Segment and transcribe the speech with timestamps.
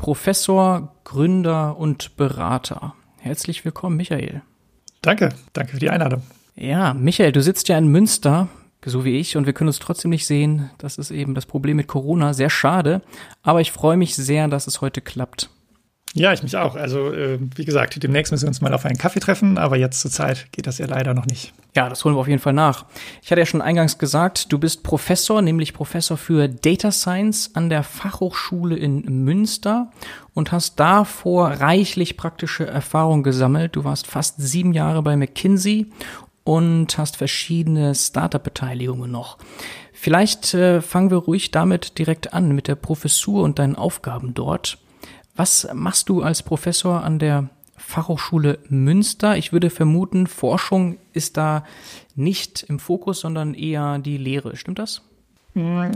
[0.00, 2.94] Professor, Gründer und Berater.
[3.18, 4.40] Herzlich willkommen, Michael.
[5.02, 6.22] Danke, danke für die Einladung.
[6.56, 8.48] Ja, Michael, du sitzt ja in Münster,
[8.82, 10.70] so wie ich, und wir können uns trotzdem nicht sehen.
[10.78, 12.32] Das ist eben das Problem mit Corona.
[12.32, 13.02] Sehr schade,
[13.42, 15.50] aber ich freue mich sehr, dass es heute klappt.
[16.14, 16.74] Ja, ich mich auch.
[16.74, 20.00] Also, äh, wie gesagt, demnächst müssen wir uns mal auf einen Kaffee treffen, aber jetzt
[20.00, 21.52] zur Zeit geht das ja leider noch nicht.
[21.76, 22.86] Ja, das holen wir auf jeden Fall nach.
[23.22, 27.70] Ich hatte ja schon eingangs gesagt, du bist Professor, nämlich Professor für Data Science an
[27.70, 29.92] der Fachhochschule in Münster
[30.34, 33.76] und hast davor reichlich praktische Erfahrung gesammelt.
[33.76, 35.92] Du warst fast sieben Jahre bei McKinsey
[36.42, 39.38] und hast verschiedene Startup-Beteiligungen noch.
[39.92, 44.78] Vielleicht äh, fangen wir ruhig damit direkt an, mit der Professur und deinen Aufgaben dort.
[45.36, 49.36] Was machst du als Professor an der Fachhochschule Münster?
[49.36, 51.64] Ich würde vermuten, Forschung ist da
[52.14, 54.56] nicht im Fokus, sondern eher die Lehre.
[54.56, 55.02] Stimmt das?
[55.54, 55.92] Hm,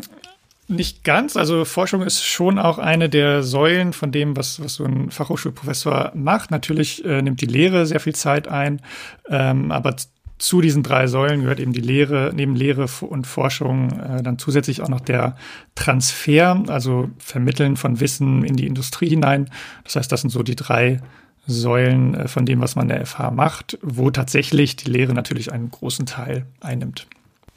[0.66, 1.36] nicht ganz.
[1.36, 6.12] Also Forschung ist schon auch eine der Säulen von dem, was, was so ein Fachhochschulprofessor
[6.14, 6.50] macht.
[6.50, 8.80] Natürlich äh, nimmt die Lehre sehr viel Zeit ein,
[9.28, 9.94] ähm, aber
[10.38, 14.82] zu diesen drei Säulen gehört eben die Lehre, neben Lehre und Forschung äh, dann zusätzlich
[14.82, 15.36] auch noch der
[15.74, 19.48] Transfer, also Vermitteln von Wissen in die Industrie hinein.
[19.84, 21.00] Das heißt, das sind so die drei
[21.46, 25.70] Säulen äh, von dem, was man der FH macht, wo tatsächlich die Lehre natürlich einen
[25.70, 27.06] großen Teil einnimmt.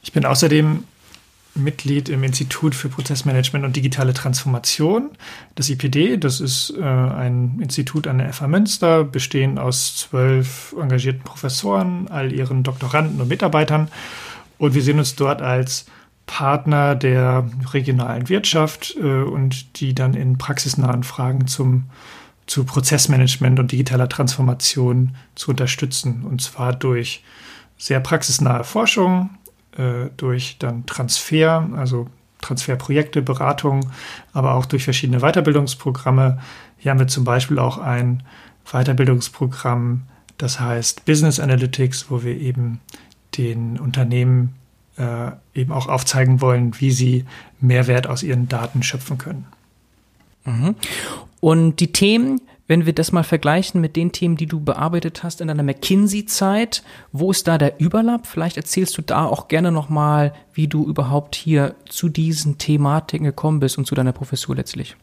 [0.03, 0.84] Ich bin außerdem
[1.58, 5.11] Mitglied im Institut für Prozessmanagement und digitale Transformation,
[5.55, 6.17] das IPD.
[6.17, 12.31] Das ist äh, ein Institut an der FH Münster, bestehend aus zwölf engagierten Professoren, all
[12.31, 13.90] ihren Doktoranden und Mitarbeitern.
[14.57, 15.85] Und wir sehen uns dort als
[16.25, 21.85] Partner der regionalen Wirtschaft äh, und die dann in praxisnahen Fragen zum,
[22.46, 26.23] zu Prozessmanagement und digitaler Transformation zu unterstützen.
[26.23, 27.23] Und zwar durch
[27.78, 29.29] sehr praxisnahe Forschung,
[29.78, 32.08] äh, durch dann Transfer, also
[32.42, 33.92] Transferprojekte, Beratung,
[34.34, 36.40] aber auch durch verschiedene Weiterbildungsprogramme.
[36.78, 38.24] Hier haben wir zum Beispiel auch ein
[38.72, 40.04] Weiterbildungsprogramm,
[40.38, 42.80] das heißt Business Analytics, wo wir eben
[43.38, 44.56] den Unternehmen
[44.98, 47.26] äh, eben auch aufzeigen wollen, wie sie
[47.59, 49.46] Mehrwert aus ihren Daten schöpfen können.
[50.46, 50.76] Mhm.
[51.40, 55.41] Und die Themen, wenn wir das mal vergleichen mit den Themen, die du bearbeitet hast
[55.41, 58.28] in deiner McKinsey-Zeit, wo ist da der Überlapp?
[58.28, 63.59] Vielleicht erzählst du da auch gerne nochmal, wie du überhaupt hier zu diesen Thematiken gekommen
[63.59, 64.95] bist und zu deiner Professur letztlich.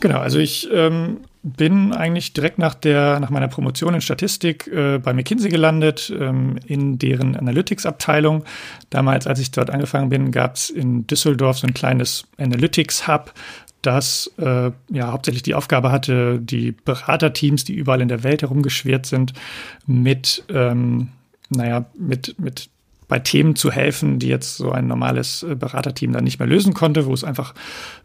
[0.00, 4.98] Genau, also ich ähm, bin eigentlich direkt nach der nach meiner Promotion in Statistik äh,
[4.98, 8.44] bei McKinsey gelandet ähm, in deren Analytics-Abteilung.
[8.90, 13.32] Damals, als ich dort angefangen bin, gab es in Düsseldorf so ein kleines Analytics-Hub,
[13.82, 19.06] das äh, ja hauptsächlich die Aufgabe hatte, die Beraterteams, die überall in der Welt herumgeschwert
[19.06, 19.32] sind,
[19.86, 21.08] mit, ähm,
[21.50, 22.70] naja, mit, mit
[23.12, 26.72] bei Themen zu helfen, die jetzt so ein normales äh, Beraterteam dann nicht mehr lösen
[26.72, 27.52] konnte, wo es einfach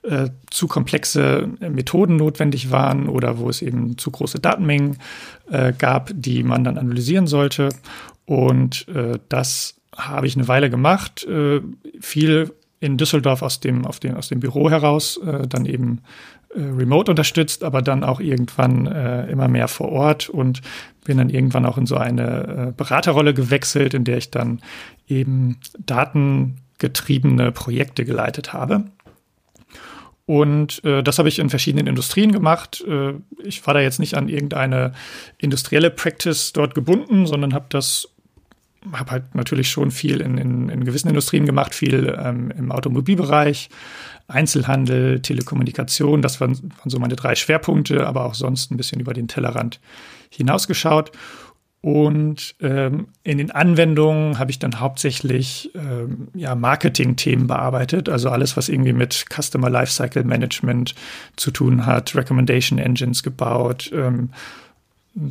[0.03, 4.97] äh, zu komplexe Methoden notwendig waren oder wo es eben zu große Datenmengen
[5.49, 7.69] äh, gab, die man dann analysieren sollte.
[8.25, 11.61] Und äh, das habe ich eine Weile gemacht, äh,
[12.01, 16.01] viel in Düsseldorf aus dem, auf dem, aus dem Büro heraus äh, dann eben
[16.55, 20.61] äh, remote unterstützt, aber dann auch irgendwann äh, immer mehr vor Ort und
[21.03, 24.61] bin dann irgendwann auch in so eine äh, Beraterrolle gewechselt, in der ich dann
[25.07, 28.85] eben datengetriebene Projekte geleitet habe.
[30.27, 32.83] Und äh, das habe ich in verschiedenen Industrien gemacht.
[32.85, 33.13] Äh,
[33.43, 34.91] ich war da jetzt nicht an irgendeine
[35.37, 38.09] industrielle Practice dort gebunden, sondern habe das
[38.93, 43.69] habe halt natürlich schon viel in, in, in gewissen Industrien gemacht, viel ähm, im Automobilbereich,
[44.27, 46.21] Einzelhandel, Telekommunikation.
[46.21, 49.79] Das waren, waren so meine drei Schwerpunkte, aber auch sonst ein bisschen über den Tellerrand
[50.29, 51.11] hinausgeschaut.
[51.81, 58.57] Und ähm, in den Anwendungen habe ich dann hauptsächlich ähm, ja, Marketing-Themen bearbeitet, also alles,
[58.57, 60.95] was irgendwie mit Customer Lifecycle Management
[61.35, 64.31] zu tun hat, Recommendation Engines gebaut, ähm,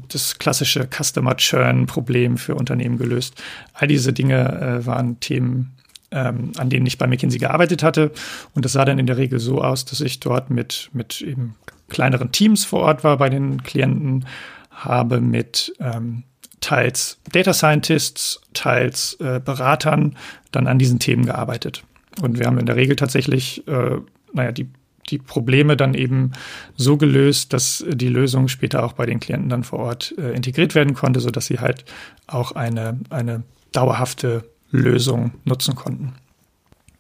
[0.09, 3.41] das klassische Customer Churn Problem für Unternehmen gelöst.
[3.73, 5.77] All diese Dinge äh, waren Themen,
[6.11, 8.13] ähm, an denen ich bei McKinsey gearbeitet hatte.
[8.55, 11.55] Und das sah dann in der Regel so aus, dass ich dort mit, mit eben
[11.89, 14.27] kleineren Teams vor Ort war bei den Klienten,
[14.71, 16.25] habe mit ähm,
[16.61, 20.17] teils Data Scientists, teils äh, Beratern
[20.51, 21.85] dann an diesen Themen gearbeitet.
[22.21, 23.99] Und wir haben in der Regel tatsächlich, äh,
[24.33, 24.69] naja, die
[25.07, 26.33] die Probleme dann eben
[26.77, 30.75] so gelöst, dass die Lösung später auch bei den Klienten dann vor Ort äh, integriert
[30.75, 31.85] werden konnte, so dass sie halt
[32.27, 33.43] auch eine, eine
[33.73, 36.15] dauerhafte Lösung nutzen konnten.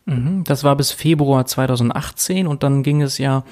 [0.06, 3.44] Mhm, das war bis Februar 2018 und dann ging es ja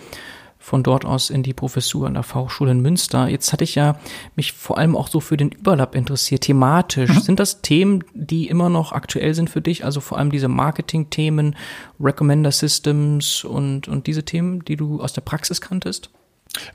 [0.64, 3.28] von dort aus in die Professur an der Fachhochschule in Münster.
[3.28, 3.99] Jetzt hatte ich ja
[4.34, 7.11] mich vor allem auch so für den Überlapp interessiert, thematisch.
[7.11, 7.20] Mhm.
[7.20, 9.84] Sind das Themen, die immer noch aktuell sind für dich?
[9.84, 11.55] Also vor allem diese Marketing-Themen,
[12.00, 16.08] Recommender Systems und, und diese Themen, die du aus der Praxis kanntest?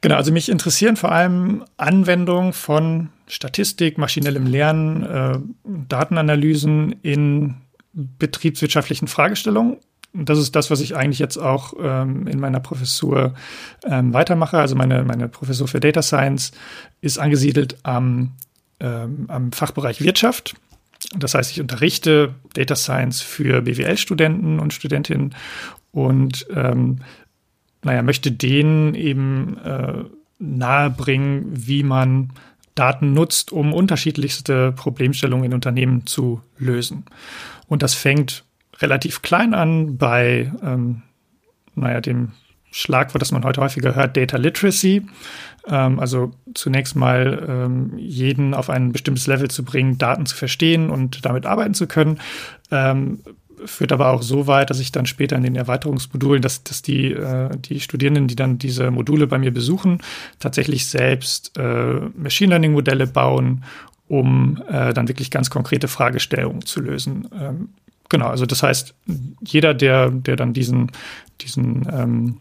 [0.01, 7.55] Genau, also mich interessieren vor allem Anwendungen von Statistik, maschinellem Lernen, äh, Datenanalysen in
[7.93, 9.77] betriebswirtschaftlichen Fragestellungen
[10.13, 13.33] das ist das, was ich eigentlich jetzt auch ähm, in meiner Professur
[13.83, 14.57] ähm, weitermache.
[14.57, 16.51] Also meine, meine Professur für Data Science
[17.01, 18.31] ist angesiedelt am,
[18.79, 20.55] ähm, am Fachbereich Wirtschaft.
[21.17, 25.35] Das heißt, ich unterrichte Data Science für BWL-Studenten und Studentinnen
[25.91, 26.99] und ähm,
[27.83, 30.03] naja, möchte denen eben äh,
[30.39, 32.33] nahebringen, wie man
[32.75, 37.05] Daten nutzt, um unterschiedlichste Problemstellungen in Unternehmen zu lösen.
[37.67, 38.43] Und das fängt
[38.81, 41.03] relativ klein an bei, ähm,
[41.75, 42.31] naja, dem
[42.71, 45.05] Schlagwort, das man heute häufiger hört, Data Literacy.
[45.67, 50.89] Ähm, also zunächst mal ähm, jeden auf ein bestimmtes Level zu bringen, Daten zu verstehen
[50.89, 52.19] und damit arbeiten zu können.
[52.71, 53.19] Ähm,
[53.65, 57.11] führt aber auch so weit, dass ich dann später in den Erweiterungsmodulen, dass, dass die,
[57.11, 59.99] äh, die Studierenden, die dann diese Module bei mir besuchen,
[60.39, 63.63] tatsächlich selbst äh, Machine Learning Modelle bauen,
[64.07, 67.27] um äh, dann wirklich ganz konkrete Fragestellungen zu lösen.
[67.37, 67.69] Ähm,
[68.09, 68.95] Genau, also das heißt,
[69.41, 70.91] jeder, der, der dann diesen,
[71.41, 72.37] diesen ähm,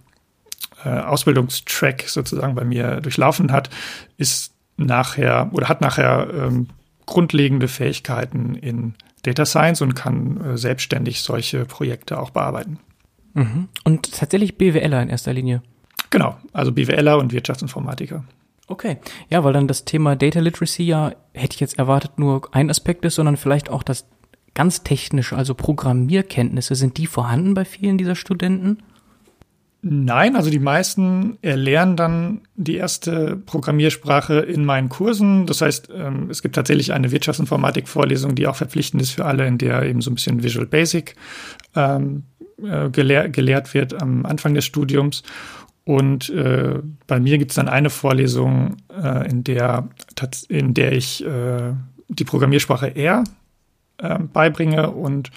[0.84, 3.68] äh, Ausbildungstrack sozusagen bei mir durchlaufen hat,
[4.16, 6.68] ist nachher oder hat nachher ähm,
[7.04, 12.78] grundlegende Fähigkeiten in Data Science und kann äh, selbstständig solche Projekte auch bearbeiten.
[13.34, 13.68] Mhm.
[13.84, 15.62] Und tatsächlich BWLer in erster Linie.
[16.10, 18.24] Genau, also BWLer und Wirtschaftsinformatiker.
[18.68, 18.98] Okay,
[19.30, 23.04] ja, weil dann das Thema Data Literacy ja, hätte ich jetzt erwartet, nur ein Aspekt
[23.04, 24.06] ist, sondern vielleicht auch das
[24.58, 28.78] ganz technisch, also Programmierkenntnisse, sind die vorhanden bei vielen dieser Studenten?
[29.82, 35.46] Nein, also die meisten erlernen dann die erste Programmiersprache in meinen Kursen.
[35.46, 39.58] Das heißt, ähm, es gibt tatsächlich eine Wirtschaftsinformatik-Vorlesung, die auch verpflichtend ist für alle, in
[39.58, 41.14] der eben so ein bisschen Visual Basic
[41.76, 42.24] ähm,
[42.60, 45.22] äh, gelehr gelehrt wird am Anfang des Studiums.
[45.84, 49.86] Und äh, bei mir gibt es dann eine Vorlesung, äh, in der
[50.48, 51.74] in der ich äh,
[52.08, 53.22] die Programmiersprache R
[53.98, 55.30] äh, beibringe und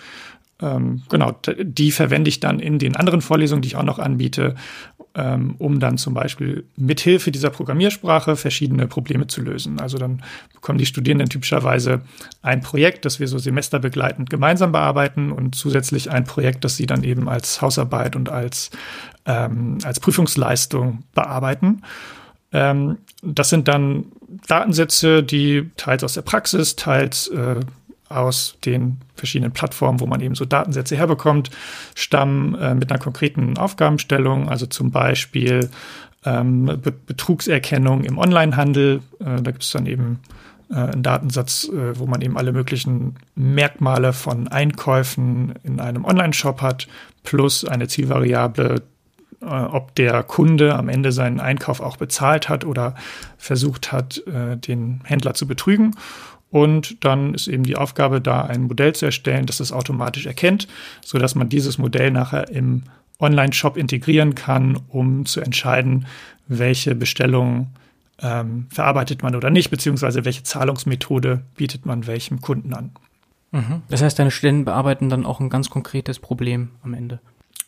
[0.62, 4.56] ähm, genau, die verwende ich dann in den anderen Vorlesungen, die ich auch noch anbiete,
[5.16, 9.80] ähm, um dann zum Beispiel mithilfe dieser Programmiersprache verschiedene Probleme zu lösen.
[9.82, 10.24] Also dann
[10.54, 12.02] bekommen die Studierenden typischerweise
[12.42, 17.04] ein Projekt, das wir so semesterbegleitend gemeinsam bearbeiten und zusätzlich ein Projekt, das sie dann
[17.04, 18.70] eben als Hausarbeit und als,
[19.26, 21.82] ähm, als Prüfungsleistung bearbeiten.
[22.54, 24.06] Ähm, das sind dann
[24.48, 27.60] Datensätze, die teils aus der Praxis, teils äh,
[28.16, 31.52] aus den verschiedenen Plattformen, wo man eben so Datensätze herbekommt,
[31.96, 35.70] stammen äh, mit einer konkreten Aufgabenstellung, also zum Beispiel
[36.26, 39.02] ähm, Be Betrugserkennung im Onlinehandel.
[39.20, 40.20] Äh, da gibt es dann eben
[40.70, 46.62] äh, einen Datensatz, äh, wo man eben alle möglichen Merkmale von Einkäufen in einem Online-Shop
[46.62, 46.88] hat,
[47.24, 48.82] plus eine Zielvariable,
[49.42, 52.96] äh, ob der Kunde am Ende seinen Einkauf auch bezahlt hat oder
[53.38, 55.96] versucht hat, äh, den Händler zu betrügen.
[56.52, 60.68] Und dann ist eben die Aufgabe, da ein Modell zu erstellen, das das automatisch erkennt,
[61.04, 62.84] so dass man dieses Modell nachher im
[63.20, 66.08] Online-Shop integrieren kann, um zu entscheiden,
[66.48, 67.68] welche Bestellungen
[68.20, 72.92] ähm, verarbeitet man oder nicht, beziehungsweise welche Zahlungsmethode bietet man welchem Kunden an.
[73.52, 73.84] Mhm.
[73.90, 77.20] Das heißt, deine Studenten bearbeiten dann auch ein ganz konkretes Problem am Ende.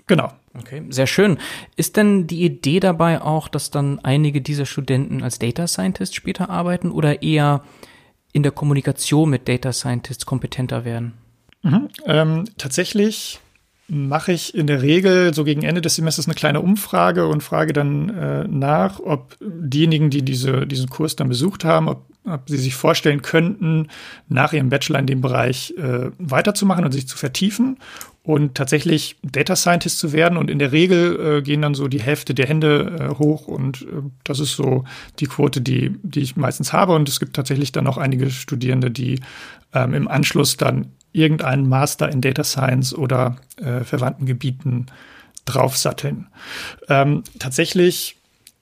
[0.07, 0.33] Genau.
[0.53, 1.37] Okay, sehr schön.
[1.77, 6.49] Ist denn die Idee dabei auch, dass dann einige dieser Studenten als Data Scientist später
[6.49, 7.63] arbeiten oder eher
[8.33, 11.13] in der Kommunikation mit Data Scientists kompetenter werden?
[11.61, 11.87] Mhm.
[12.05, 13.39] Ähm, tatsächlich
[13.87, 17.73] mache ich in der Regel so gegen Ende des Semesters eine kleine Umfrage und frage
[17.73, 22.57] dann äh, nach, ob diejenigen, die diese, diesen Kurs dann besucht haben, ob, ob sie
[22.57, 23.89] sich vorstellen könnten,
[24.29, 27.77] nach ihrem Bachelor in dem Bereich äh, weiterzumachen und sich zu vertiefen
[28.23, 30.37] und tatsächlich Data Scientist zu werden.
[30.37, 33.81] Und in der Regel äh, gehen dann so die Hälfte der Hände äh, hoch und
[33.81, 34.85] äh, das ist so
[35.19, 36.95] die Quote, die, die ich meistens habe.
[36.95, 39.19] Und es gibt tatsächlich dann auch einige Studierende, die
[39.73, 44.87] ähm, im Anschluss dann irgendeinen Master in Data Science oder äh, verwandten Gebieten
[45.45, 46.27] draufsatteln.
[46.87, 48.17] Ähm, tatsächlich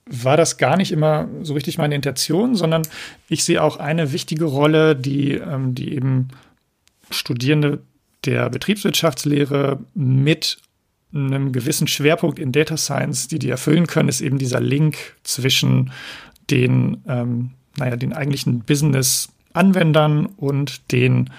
[0.07, 2.81] war das gar nicht immer so richtig meine Intention, sondern
[3.29, 6.29] ich sehe auch eine wichtige Rolle, die, ähm, die eben
[7.11, 7.79] Studierende
[8.25, 10.57] der Betriebswirtschaftslehre mit
[11.13, 15.91] einem gewissen Schwerpunkt in Data Science, die die erfüllen können, ist eben dieser Link zwischen
[16.49, 21.29] den, ähm, naja, den eigentlichen Business-Anwendern und den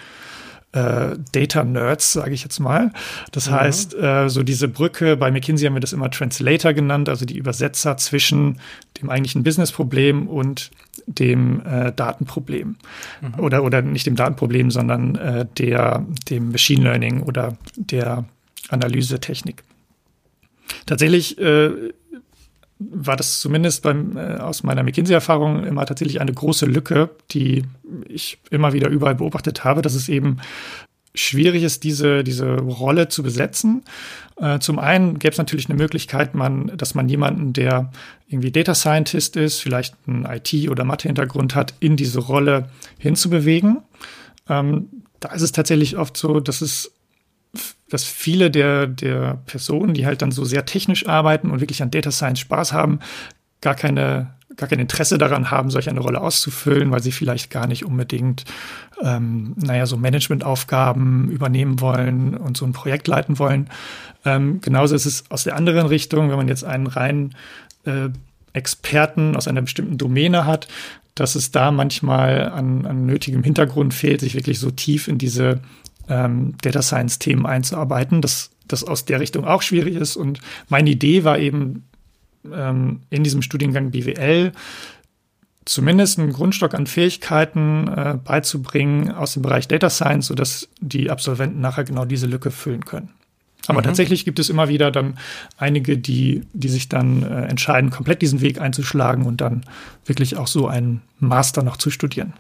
[0.72, 2.92] äh, Data Nerds, sage ich jetzt mal.
[3.30, 3.54] Das mhm.
[3.54, 7.36] heißt, äh, so diese Brücke, bei McKinsey haben wir das immer Translator genannt, also die
[7.36, 8.58] Übersetzer zwischen
[9.00, 10.70] dem eigentlichen Business-Problem und
[11.06, 12.76] dem äh, Datenproblem.
[13.20, 13.40] Mhm.
[13.40, 18.24] Oder, oder nicht dem Datenproblem, sondern äh, der, dem Machine Learning oder der
[18.70, 19.62] Analysetechnik.
[20.86, 21.92] Tatsächlich äh,
[22.90, 27.64] war das zumindest beim, äh, aus meiner McKinsey-Erfahrung immer tatsächlich eine große Lücke, die
[28.08, 30.38] ich immer wieder überall beobachtet habe, dass es eben
[31.14, 33.82] schwierig ist, diese, diese Rolle zu besetzen.
[34.36, 37.90] Äh, zum einen gäbe es natürlich eine Möglichkeit, man, dass man jemanden, der
[38.28, 43.82] irgendwie Data Scientist ist, vielleicht einen IT- oder Mathe-Hintergrund hat, in diese Rolle hinzubewegen.
[44.48, 44.88] Ähm,
[45.20, 46.92] da ist es tatsächlich oft so, dass es
[47.92, 51.90] dass viele der, der Personen, die halt dann so sehr technisch arbeiten und wirklich an
[51.90, 53.00] Data Science Spaß haben,
[53.60, 57.66] gar keine gar kein Interesse daran haben, solch eine Rolle auszufüllen, weil sie vielleicht gar
[57.66, 58.44] nicht unbedingt,
[59.02, 63.70] ähm, naja, so Managementaufgaben übernehmen wollen und so ein Projekt leiten wollen.
[64.26, 67.34] Ähm, genauso ist es aus der anderen Richtung, wenn man jetzt einen reinen
[67.86, 68.10] äh,
[68.52, 70.68] Experten aus einer bestimmten Domäne hat,
[71.14, 75.60] dass es da manchmal an, an nötigem Hintergrund fehlt, sich wirklich so tief in diese
[76.12, 80.16] ähm, Data Science-Themen einzuarbeiten, dass das aus der Richtung auch schwierig ist.
[80.16, 81.84] Und meine Idee war eben
[82.52, 84.52] ähm, in diesem Studiengang BWL
[85.64, 91.60] zumindest einen Grundstock an Fähigkeiten äh, beizubringen aus dem Bereich Data Science, sodass die Absolventen
[91.60, 93.10] nachher genau diese Lücke füllen können.
[93.68, 93.84] Aber mhm.
[93.84, 95.18] tatsächlich gibt es immer wieder dann
[95.56, 99.64] einige, die, die sich dann äh, entscheiden, komplett diesen Weg einzuschlagen und dann
[100.04, 102.32] wirklich auch so einen Master noch zu studieren.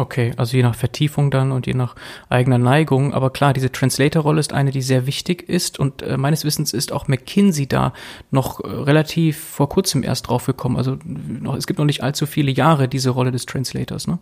[0.00, 1.94] Okay, also je nach Vertiefung dann und je nach
[2.30, 3.12] eigener Neigung.
[3.12, 5.78] Aber klar, diese Translator-Rolle ist eine, die sehr wichtig ist.
[5.78, 7.92] Und äh, meines Wissens ist auch McKinsey da
[8.30, 10.78] noch äh, relativ vor kurzem erst drauf gekommen.
[10.78, 14.18] Also noch, es gibt noch nicht allzu viele Jahre diese Rolle des Translators, ne?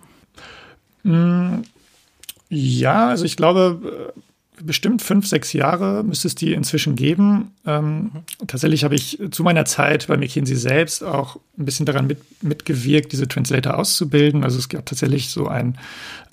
[1.04, 1.62] Mm,
[2.48, 4.20] ja, also ich glaube, äh,
[4.64, 7.52] bestimmt fünf, sechs Jahre müsste es die inzwischen geben.
[7.66, 8.10] Ähm.
[8.46, 13.12] Tatsächlich habe ich zu meiner Zeit bei McKinsey selbst auch ein bisschen daran mit, mitgewirkt,
[13.12, 14.44] diese Translator auszubilden.
[14.44, 15.78] Also es gab tatsächlich so ein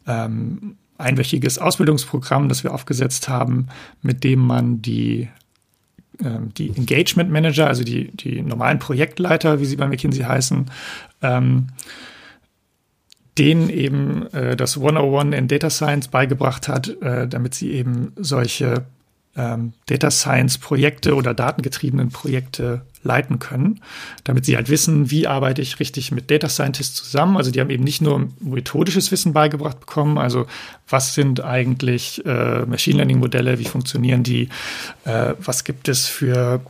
[0.08, 3.68] ähm, einwöchiges Ausbildungsprogramm, das wir aufgesetzt haben,
[4.02, 5.30] mit dem man die
[6.24, 10.66] ähm, die Engagement Manager, also die, die normalen Projektleiter, wie sie bei McKinsey heißen,
[11.22, 11.68] ähm,
[13.38, 18.86] denen eben äh, das 101 in Data Science beigebracht hat, äh, damit sie eben solche
[19.36, 23.82] ähm, Data Science Projekte oder datengetriebenen Projekte leiten können,
[24.24, 27.38] damit sie halt wissen, wie arbeite ich richtig mit Data Scientists zusammen.
[27.38, 30.48] Also die haben eben nicht nur methodisches Wissen beigebracht bekommen, also
[30.88, 34.50] was sind eigentlich äh, Machine Learning Modelle, wie funktionieren die,
[35.04, 36.62] äh, was gibt es für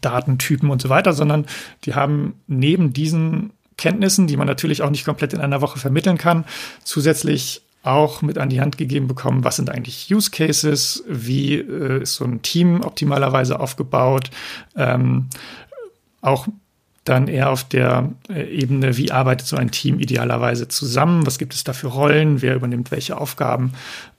[0.00, 1.46] Datentypen und so weiter, sondern
[1.84, 6.18] die haben neben diesen Kenntnissen, die man natürlich auch nicht komplett in einer Woche vermitteln
[6.18, 6.44] kann,
[6.84, 12.02] zusätzlich auch mit an die Hand gegeben bekommen, was sind eigentlich Use Cases, wie äh,
[12.02, 14.30] ist so ein Team optimalerweise aufgebaut,
[14.76, 15.28] ähm,
[16.22, 16.48] auch
[17.04, 21.54] dann eher auf der äh, Ebene, wie arbeitet so ein Team idealerweise zusammen, was gibt
[21.54, 23.72] es da für Rollen, wer übernimmt welche Aufgaben.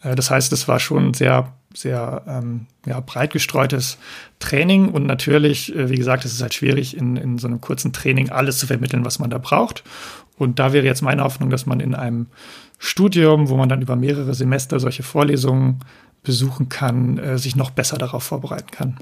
[0.03, 3.97] Äh, das heißt, es war schon sehr sehr ähm, ja, breit gestreutes
[4.39, 7.91] Training und natürlich, äh, wie gesagt, es ist halt schwierig, in, in so einem kurzen
[7.91, 9.83] Training alles zu vermitteln, was man da braucht.
[10.37, 12.27] Und da wäre jetzt meine Hoffnung, dass man in einem
[12.77, 15.81] Studium, wo man dann über mehrere Semester solche Vorlesungen
[16.23, 18.97] besuchen kann, sich noch besser darauf vorbereiten kann.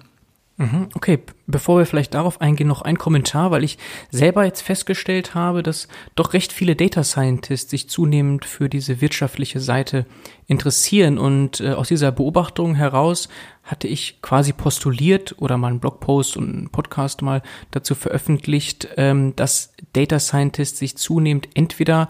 [0.58, 3.80] Mhm, okay, bevor wir vielleicht darauf eingehen, noch ein Kommentar, weil ich
[4.12, 9.60] selber jetzt festgestellt habe, dass doch recht viele Data Scientists sich zunehmend für diese wirtschaftliche
[9.60, 10.06] Seite
[10.46, 11.18] interessieren.
[11.18, 13.30] Und äh, aus dieser Beobachtung heraus
[13.64, 17.42] hatte ich quasi postuliert oder mal einen Blogpost und einen Podcast mal
[17.72, 22.10] dazu veröffentlicht, ähm, dass Data Scientists sich zunehmend entweder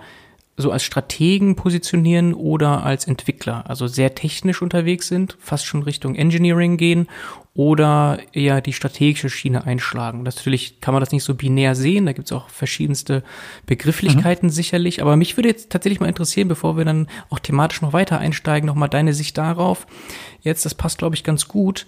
[0.55, 6.13] so als Strategen positionieren oder als Entwickler, also sehr technisch unterwegs sind, fast schon Richtung
[6.13, 7.07] Engineering gehen
[7.55, 10.25] oder eher die strategische Schiene einschlagen.
[10.25, 13.23] Das natürlich kann man das nicht so binär sehen, da gibt es auch verschiedenste
[13.65, 14.53] Begrifflichkeiten mhm.
[14.53, 18.19] sicherlich, aber mich würde jetzt tatsächlich mal interessieren, bevor wir dann auch thematisch noch weiter
[18.19, 19.87] einsteigen, nochmal deine Sicht darauf.
[20.41, 21.87] Jetzt, das passt, glaube ich, ganz gut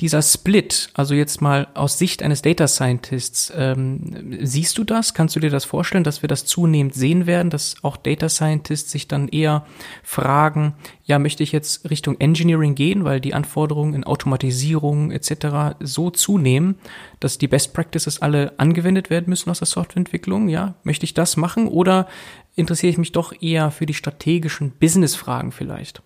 [0.00, 5.14] dieser Split, also jetzt mal aus Sicht eines Data Scientists, ähm, siehst du das?
[5.14, 8.92] Kannst du dir das vorstellen, dass wir das zunehmend sehen werden, dass auch Data Scientists
[8.92, 9.64] sich dann eher
[10.02, 10.74] fragen,
[11.04, 15.76] ja, möchte ich jetzt Richtung Engineering gehen, weil die Anforderungen in Automatisierung etc.
[15.80, 16.76] so zunehmen,
[17.18, 20.50] dass die Best Practices alle angewendet werden müssen aus der Softwareentwicklung?
[20.50, 22.06] Ja, möchte ich das machen oder
[22.54, 26.02] interessiere ich mich doch eher für die strategischen Business-Fragen vielleicht?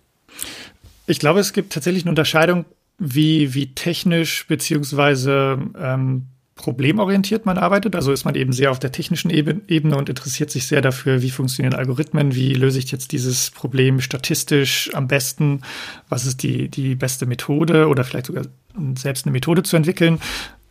[1.07, 2.63] Ich glaube, es gibt tatsächlich eine Unterscheidung
[3.03, 7.95] wie, wie technisch beziehungsweise ähm, problemorientiert man arbeitet.
[7.95, 11.31] Also ist man eben sehr auf der technischen Ebene und interessiert sich sehr dafür, wie
[11.31, 15.61] funktionieren Algorithmen, wie löse ich jetzt dieses Problem statistisch am besten,
[16.09, 18.43] was ist die, die beste Methode oder vielleicht sogar
[18.95, 20.19] selbst eine Methode zu entwickeln.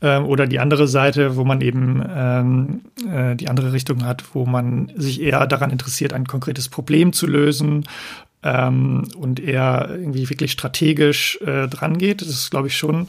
[0.00, 2.80] Ähm, oder die andere Seite, wo man eben ähm,
[3.12, 7.26] äh, die andere Richtung hat, wo man sich eher daran interessiert, ein konkretes Problem zu
[7.26, 7.84] lösen
[8.42, 12.22] ähm, und eher irgendwie wirklich strategisch äh, dran geht.
[12.22, 13.08] Das ist, glaube ich, schon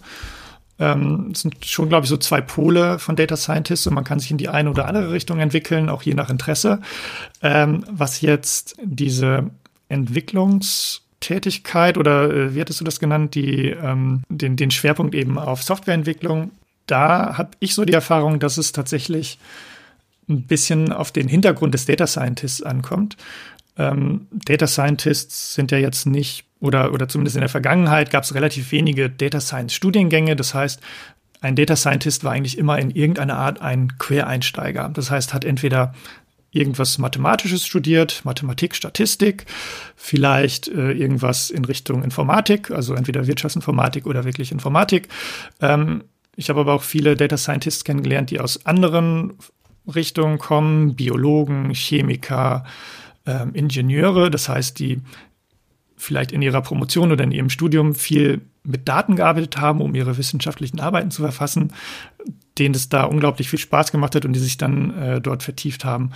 [0.81, 4.31] ähm, sind schon, glaube ich, so zwei Pole von Data Scientists und man kann sich
[4.31, 6.81] in die eine oder andere Richtung entwickeln, auch je nach Interesse.
[7.41, 9.51] Ähm, was jetzt diese
[9.89, 15.61] Entwicklungstätigkeit oder äh, wie hattest du das genannt, die, ähm, den, den Schwerpunkt eben auf
[15.61, 16.49] Softwareentwicklung,
[16.87, 19.37] da habe ich so die Erfahrung, dass es tatsächlich
[20.27, 23.17] ein bisschen auf den Hintergrund des Data Scientists ankommt.
[23.77, 28.35] Ähm, Data Scientists sind ja jetzt nicht, oder, oder zumindest in der Vergangenheit gab es
[28.35, 30.35] relativ wenige Data Science Studiengänge.
[30.35, 30.81] Das heißt,
[31.41, 34.89] ein Data Scientist war eigentlich immer in irgendeiner Art ein Quereinsteiger.
[34.93, 35.93] Das heißt, hat entweder
[36.51, 39.45] irgendwas Mathematisches studiert, Mathematik, Statistik,
[39.95, 45.07] vielleicht äh, irgendwas in Richtung Informatik, also entweder Wirtschaftsinformatik oder wirklich Informatik.
[45.61, 46.03] Ähm,
[46.35, 49.33] ich habe aber auch viele Data Scientists kennengelernt, die aus anderen
[49.93, 52.65] Richtungen kommen, Biologen, Chemiker,
[53.25, 55.01] ähm, Ingenieure, das heißt, die
[55.97, 60.17] vielleicht in ihrer Promotion oder in ihrem Studium viel mit Daten gearbeitet haben, um ihre
[60.17, 61.73] wissenschaftlichen Arbeiten zu verfassen,
[62.57, 65.85] denen es da unglaublich viel Spaß gemacht hat und die sich dann äh, dort vertieft
[65.85, 66.11] haben.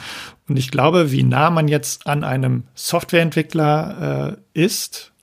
[0.47, 5.13] Und ich glaube, wie nah man jetzt an einem Softwareentwickler äh, ist,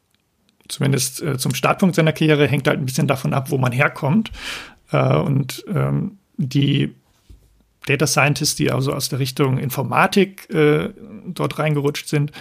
[0.68, 4.32] zumindest äh, zum Startpunkt seiner Karriere, hängt halt ein bisschen davon ab, wo man herkommt.
[4.90, 6.94] Äh, und ähm, die
[7.86, 10.90] Data Scientists, die also aus der Richtung Informatik äh,
[11.26, 12.32] dort reingerutscht sind,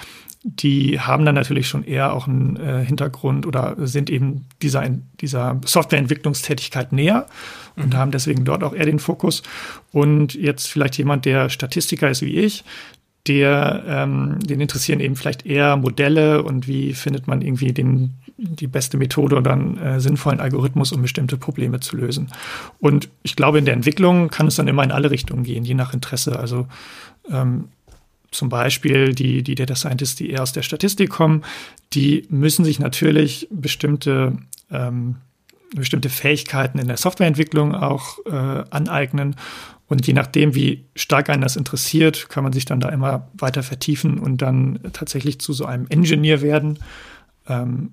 [0.43, 4.83] die haben dann natürlich schon eher auch einen äh, Hintergrund oder sind eben dieser,
[5.19, 7.27] dieser Softwareentwicklungstätigkeit näher
[7.75, 7.97] und mhm.
[7.97, 9.43] haben deswegen dort auch eher den Fokus.
[9.91, 12.63] Und jetzt vielleicht jemand, der Statistiker ist wie ich,
[13.27, 18.67] der, ähm, den interessieren eben vielleicht eher Modelle und wie findet man irgendwie den, die
[18.67, 22.31] beste Methode oder einen äh, sinnvollen Algorithmus, um bestimmte Probleme zu lösen.
[22.79, 25.75] Und ich glaube, in der Entwicklung kann es dann immer in alle Richtungen gehen, je
[25.75, 26.39] nach Interesse.
[26.39, 26.67] Also
[27.29, 27.69] ähm,
[28.31, 31.43] zum Beispiel die, die Data Scientists, die eher aus der Statistik kommen,
[31.93, 34.37] die müssen sich natürlich bestimmte
[34.71, 35.17] ähm,
[35.75, 39.35] bestimmte Fähigkeiten in der Softwareentwicklung auch äh, aneignen.
[39.87, 43.63] Und je nachdem, wie stark einen das interessiert, kann man sich dann da immer weiter
[43.63, 46.79] vertiefen und dann tatsächlich zu so einem Engineer werden.
[47.47, 47.91] Ähm,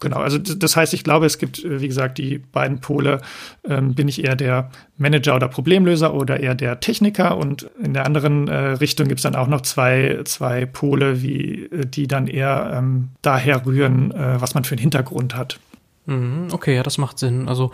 [0.00, 3.20] genau, also das heißt, ich glaube, es gibt, äh, wie gesagt, die beiden Pole.
[3.68, 7.36] Ähm, bin ich eher der Manager oder Problemlöser oder eher der Techniker?
[7.36, 11.64] Und in der anderen äh, Richtung gibt es dann auch noch zwei, zwei Pole, wie,
[11.64, 15.58] äh, die dann eher ähm, daher rühren, äh, was man für einen Hintergrund hat.
[16.06, 17.48] Mhm, okay, ja, das macht Sinn.
[17.48, 17.72] Also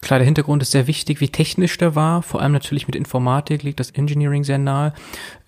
[0.00, 2.22] Klar, der Hintergrund ist sehr wichtig, wie technisch der war.
[2.22, 4.92] Vor allem natürlich mit Informatik liegt das Engineering sehr nahe.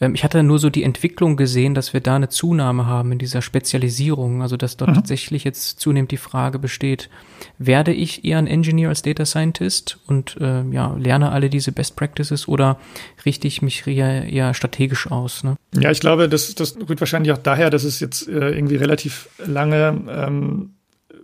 [0.00, 3.18] Ähm, ich hatte nur so die Entwicklung gesehen, dass wir da eine Zunahme haben in
[3.18, 4.42] dieser Spezialisierung.
[4.42, 4.94] Also dass dort mhm.
[4.94, 7.10] tatsächlich jetzt zunehmend die Frage besteht,
[7.58, 11.94] werde ich eher ein Engineer als Data Scientist und äh, ja, lerne alle diese Best
[11.94, 12.78] Practices oder
[13.24, 15.44] richte ich mich eher, eher strategisch aus?
[15.44, 15.56] Ne?
[15.74, 19.28] Ja, ich glaube, das, das rührt wahrscheinlich auch daher, dass es jetzt äh, irgendwie relativ
[19.38, 20.70] lange ähm,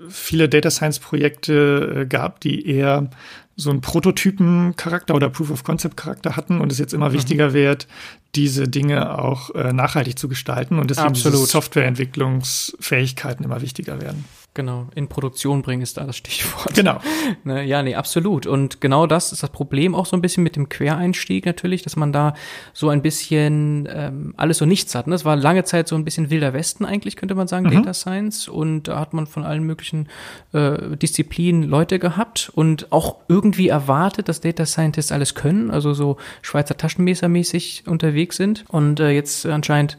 [0.09, 3.11] viele Data Science Projekte äh, gab, die eher
[3.57, 7.15] so einen Prototypen-Charakter oder Proof of Concept-Charakter hatten und es jetzt immer mhm.
[7.15, 7.87] wichtiger wird,
[8.35, 14.25] diese Dinge auch äh, nachhaltig zu gestalten und deswegen Softwareentwicklungsfähigkeiten immer wichtiger werden.
[14.57, 16.75] Genau, in Produktion bringen ist da das Stichwort.
[16.75, 16.99] Genau.
[17.45, 18.47] ne, ja, nee, absolut.
[18.47, 21.95] Und genau das ist das Problem auch so ein bisschen mit dem Quereinstieg natürlich, dass
[21.95, 22.33] man da
[22.73, 25.09] so ein bisschen ähm, alles und nichts hat.
[25.09, 25.15] Ne?
[25.15, 27.73] Es war lange Zeit so ein bisschen wilder Westen eigentlich, könnte man sagen, mhm.
[27.73, 28.49] Data Science.
[28.49, 30.09] Und da hat man von allen möglichen
[30.55, 36.17] äh, Disziplinen Leute gehabt und auch irgendwie erwartet, dass Data Scientists alles können, also so
[36.41, 38.65] Schweizer Taschenmesser mäßig unterwegs sind.
[38.69, 39.99] Und äh, jetzt anscheinend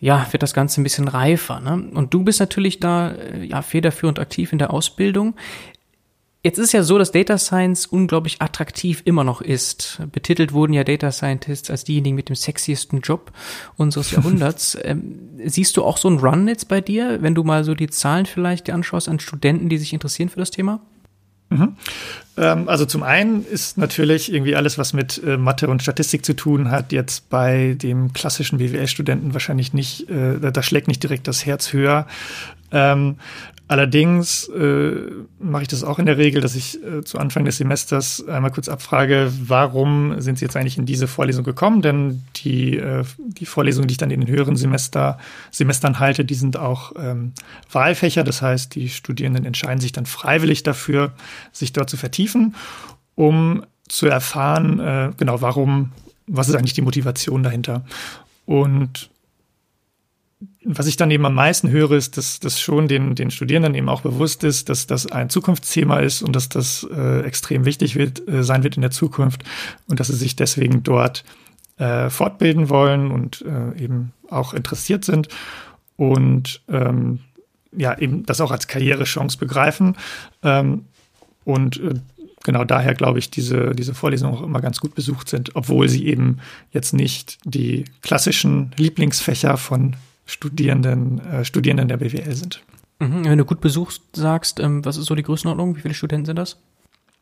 [0.00, 1.60] ja, wird das Ganze ein bisschen reifer.
[1.60, 1.90] Ne?
[1.94, 5.34] Und du bist natürlich da äh, ja federführend aktiv in der Ausbildung.
[6.44, 10.00] Jetzt ist es ja so, dass Data Science unglaublich attraktiv immer noch ist.
[10.12, 13.32] Betitelt wurden ja Data Scientists als diejenigen mit dem sexiesten Job
[13.76, 14.78] unseres Jahrhunderts.
[14.82, 17.90] ähm, siehst du auch so einen Run jetzt bei dir, wenn du mal so die
[17.90, 20.80] Zahlen vielleicht dir anschaust an Studenten, die sich interessieren für das Thema?
[21.50, 21.76] Mhm.
[22.36, 26.34] Ähm, also zum einen ist natürlich irgendwie alles, was mit äh, Mathe und Statistik zu
[26.34, 31.46] tun hat, jetzt bei dem klassischen BWL-Studenten wahrscheinlich nicht, äh, da schlägt nicht direkt das
[31.46, 32.06] Herz höher.
[32.70, 33.16] Ähm,
[33.66, 37.58] allerdings äh, mache ich das auch in der Regel, dass ich äh, zu Anfang des
[37.58, 41.82] Semesters einmal kurz abfrage, warum sind Sie jetzt eigentlich in diese Vorlesung gekommen?
[41.82, 45.18] Denn die, äh, die Vorlesungen, die ich dann in den höheren Semester,
[45.50, 47.32] Semestern halte, die sind auch ähm,
[47.70, 48.24] Wahlfächer.
[48.24, 51.12] Das heißt, die Studierenden entscheiden sich dann freiwillig dafür,
[51.52, 52.54] sich dort zu vertiefen,
[53.14, 55.92] um zu erfahren, äh, genau, warum,
[56.26, 57.84] was ist eigentlich die Motivation dahinter.
[58.46, 59.10] Und
[60.70, 63.88] was ich dann eben am meisten höre, ist, dass das schon den, den Studierenden eben
[63.88, 68.28] auch bewusst ist, dass das ein Zukunftsthema ist und dass das äh, extrem wichtig wird,
[68.28, 69.44] äh, sein wird in der Zukunft
[69.86, 71.24] und dass sie sich deswegen dort
[71.78, 75.28] äh, fortbilden wollen und äh, eben auch interessiert sind
[75.96, 77.20] und ähm,
[77.72, 79.96] ja, eben das auch als Karrierechance begreifen.
[80.42, 80.84] Ähm,
[81.44, 81.94] und äh,
[82.44, 86.06] genau daher glaube ich, diese, diese Vorlesungen auch immer ganz gut besucht sind, obwohl sie
[86.08, 86.40] eben
[86.72, 89.96] jetzt nicht die klassischen Lieblingsfächer von
[90.28, 92.62] Studierenden, äh, Studierenden der BWL sind.
[93.00, 95.76] Mhm, wenn du gut besuchst sagst, ähm, was ist so die Größenordnung?
[95.76, 96.58] Wie viele Studenten sind das?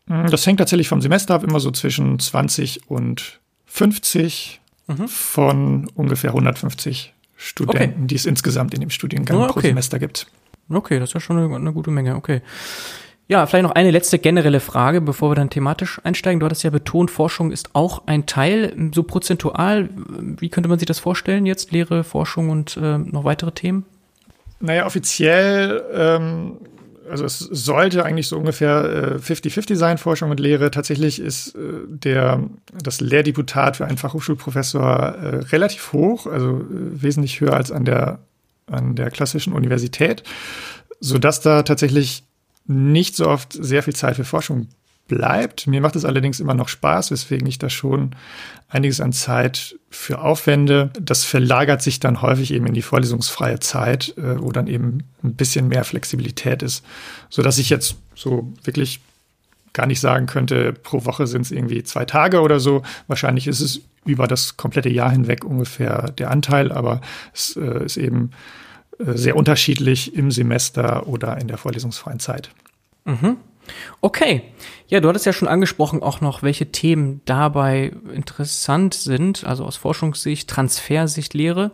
[0.07, 5.07] Mm, das hängt tatsächlich vom Semester ab, immer so zwischen 20 und 50 mhm.
[5.07, 8.07] von ungefähr 150 Studenten, okay.
[8.07, 9.53] die es insgesamt in dem Studiengang oh, okay.
[9.53, 10.27] pro Semester gibt.
[10.69, 12.43] Okay, das ist ja schon eine, eine gute Menge, okay.
[13.29, 16.39] Ja, vielleicht noch eine letzte generelle Frage, bevor wir dann thematisch einsteigen.
[16.39, 19.89] Du hattest ja betont, Forschung ist auch ein Teil, so prozentual.
[20.39, 21.73] Wie könnte man sich das vorstellen jetzt?
[21.73, 23.85] Lehre, Forschung und äh, noch weitere Themen?
[24.61, 26.59] Naja, offiziell, ähm,
[27.11, 30.71] also es sollte eigentlich so ungefähr 50-50 äh, sein, Forschung und Lehre.
[30.71, 31.59] Tatsächlich ist äh,
[31.89, 32.45] der,
[32.81, 38.21] das Lehrdeputat für einen Fachhochschulprofessor äh, relativ hoch, also äh, wesentlich höher als an der,
[38.71, 40.23] an der klassischen Universität,
[41.01, 42.23] sodass da tatsächlich
[42.67, 44.69] nicht so oft sehr viel Zeit für Forschung
[45.09, 45.67] bleibt.
[45.67, 48.15] Mir macht es allerdings immer noch Spaß, weswegen ich da schon
[48.69, 50.91] einiges an Zeit für aufwende.
[51.01, 55.35] Das verlagert sich dann häufig eben in die vorlesungsfreie Zeit, äh, wo dann eben ein
[55.35, 56.85] bisschen mehr Flexibilität ist,
[57.31, 59.01] so dass ich jetzt so wirklich
[59.73, 62.83] gar nicht sagen könnte, pro Woche sind es irgendwie zwei Tage oder so.
[63.09, 67.01] Wahrscheinlich ist es über das komplette Jahr hinweg ungefähr der Anteil, aber
[67.35, 68.31] es äh, ist eben
[68.99, 72.51] sehr unterschiedlich im Semester oder in der vorlesungsfreien Zeit.
[73.05, 73.37] Mhm.
[74.01, 74.43] Okay.
[74.89, 79.77] Ja, du hattest ja schon angesprochen auch noch, welche Themen dabei interessant sind, also aus
[79.77, 81.73] Forschungssicht, Transfersicht, Lehre.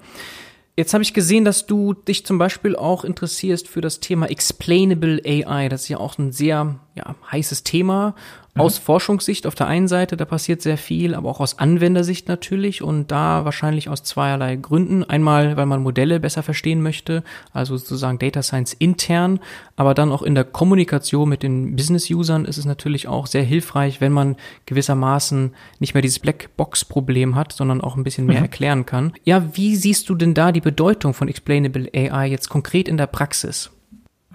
[0.74, 5.20] Jetzt habe ich gesehen, dass du dich zum Beispiel auch interessierst für das Thema Explainable
[5.24, 5.68] AI.
[5.68, 8.14] Das ist ja auch ein sehr ja, heißes Thema
[8.54, 8.84] aus mhm.
[8.84, 13.10] Forschungssicht auf der einen Seite, da passiert sehr viel, aber auch aus Anwendersicht natürlich und
[13.10, 15.04] da wahrscheinlich aus zweierlei Gründen.
[15.04, 17.24] Einmal, weil man Modelle besser verstehen möchte,
[17.54, 19.40] also sozusagen Data Science intern,
[19.76, 24.02] aber dann auch in der Kommunikation mit den Business-Usern ist es natürlich auch sehr hilfreich,
[24.02, 28.44] wenn man gewissermaßen nicht mehr dieses Blackbox-Problem hat, sondern auch ein bisschen mehr mhm.
[28.44, 29.14] erklären kann.
[29.24, 33.06] Ja, wie siehst du denn da die Bedeutung von Explainable AI jetzt konkret in der
[33.06, 33.70] Praxis?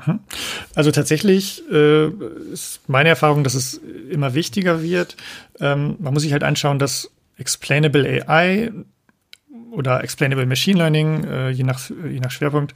[0.06, 0.20] Mhm.
[0.76, 2.08] Also tatsächlich äh,
[2.52, 5.18] ist meine Erfahrung, dass es immer wichtiger wird.
[5.60, 8.72] Ähm, man muss sich halt anschauen, dass Explainable AI
[9.72, 12.74] oder Explainable Machine Learning, äh, je, nach, je nach Schwerpunkt,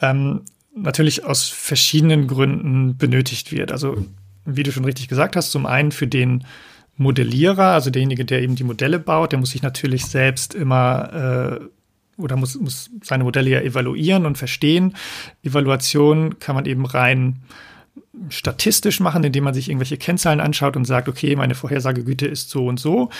[0.00, 0.42] ähm,
[0.74, 3.72] natürlich aus verschiedenen Gründen benötigt wird.
[3.72, 4.06] Also
[4.44, 6.44] wie du schon richtig gesagt hast, zum einen für den
[6.96, 11.64] Modellierer, also derjenige, der eben die Modelle baut, der muss sich natürlich selbst immer äh,
[12.16, 14.94] oder muss, muss seine Modelle ja evaluieren und verstehen.
[15.42, 17.42] Evaluation kann man eben rein
[18.28, 22.66] statistisch machen, indem man sich irgendwelche Kennzahlen anschaut und sagt, okay, meine Vorhersagegüte ist so
[22.66, 23.10] und so.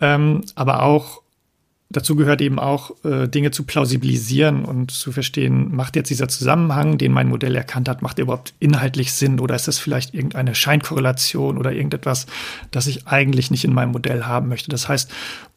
[0.00, 1.22] Ähm, aber auch
[1.92, 6.98] dazu gehört eben auch, äh, Dinge zu plausibilisieren und zu verstehen, macht jetzt dieser Zusammenhang,
[6.98, 10.54] den mein Modell erkannt hat, macht der überhaupt inhaltlich Sinn oder ist das vielleicht irgendeine
[10.54, 12.26] Scheinkorrelation oder irgendetwas,
[12.70, 14.70] das ich eigentlich nicht in meinem Modell haben möchte.
[14.70, 15.10] Das heißt,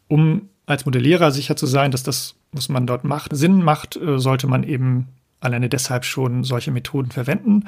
[0.08, 4.20] um als Modellierer sicher zu sein, dass das, was man dort macht, Sinn macht, äh,
[4.20, 5.08] sollte man eben
[5.40, 7.66] alleine deshalb schon solche Methoden verwenden.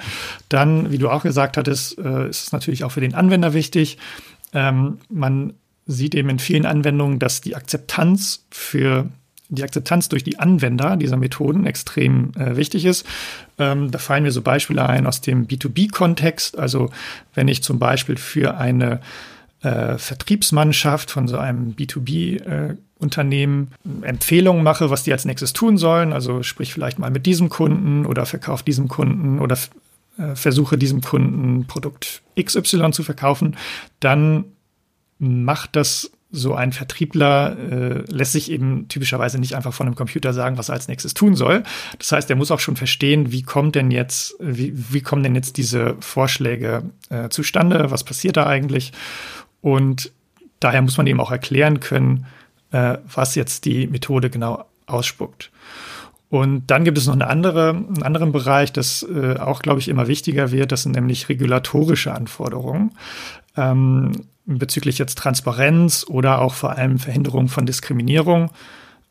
[0.49, 3.97] Dann, wie du auch gesagt hattest, äh, ist es natürlich auch für den Anwender wichtig.
[4.53, 5.53] Ähm, man
[5.85, 9.07] sieht eben in vielen Anwendungen, dass die Akzeptanz für
[9.49, 13.05] die Akzeptanz durch die Anwender dieser Methoden extrem äh, wichtig ist.
[13.57, 16.59] Ähm, da fallen mir so Beispiele ein aus dem B2B-Kontext.
[16.59, 16.89] Also
[17.33, 18.99] wenn ich zum Beispiel für eine
[19.61, 25.77] äh, Vertriebsmannschaft von so einem B2B äh, Unternehmen Empfehlungen mache, was die als nächstes tun
[25.77, 26.13] sollen.
[26.13, 29.57] Also sprich vielleicht mal mit diesem Kunden oder verkauf diesem Kunden oder
[30.17, 33.55] äh, versuche diesem Kunden Produkt XY zu verkaufen,
[33.99, 34.45] dann
[35.19, 40.33] macht das so ein Vertriebler, äh, lässt sich eben typischerweise nicht einfach von einem Computer
[40.33, 41.63] sagen, was er als nächstes tun soll.
[41.99, 45.35] Das heißt, er muss auch schon verstehen, wie kommt denn jetzt, wie, wie kommen denn
[45.35, 48.91] jetzt diese Vorschläge äh, zustande, was passiert da eigentlich?
[49.67, 50.13] Und
[50.61, 52.25] daher muss man eben auch erklären können,
[52.71, 55.51] äh, was jetzt die Methode genau ausspuckt.
[56.29, 59.89] Und dann gibt es noch eine andere, einen anderen Bereich, das äh, auch, glaube ich,
[59.89, 60.71] immer wichtiger wird.
[60.71, 62.93] Das sind nämlich regulatorische Anforderungen
[63.57, 64.13] ähm,
[64.45, 68.51] bezüglich jetzt Transparenz oder auch vor allem Verhinderung von Diskriminierung.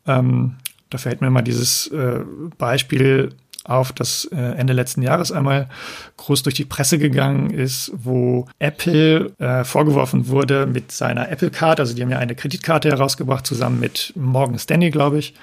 [0.07, 0.55] Ähm,
[0.89, 2.21] da fällt mir mal dieses äh,
[2.57, 3.29] Beispiel
[3.67, 5.69] auf, das äh, Ende letzten Jahres einmal
[6.17, 11.79] groß durch die Presse gegangen ist, wo Apple äh, vorgeworfen wurde mit seiner Apple Card,
[11.79, 15.33] also die haben ja eine Kreditkarte herausgebracht, zusammen mit Morgan Stanley, glaube ich.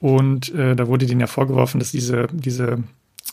[0.00, 2.82] Und äh, da wurde denen ja vorgeworfen, dass diese, diese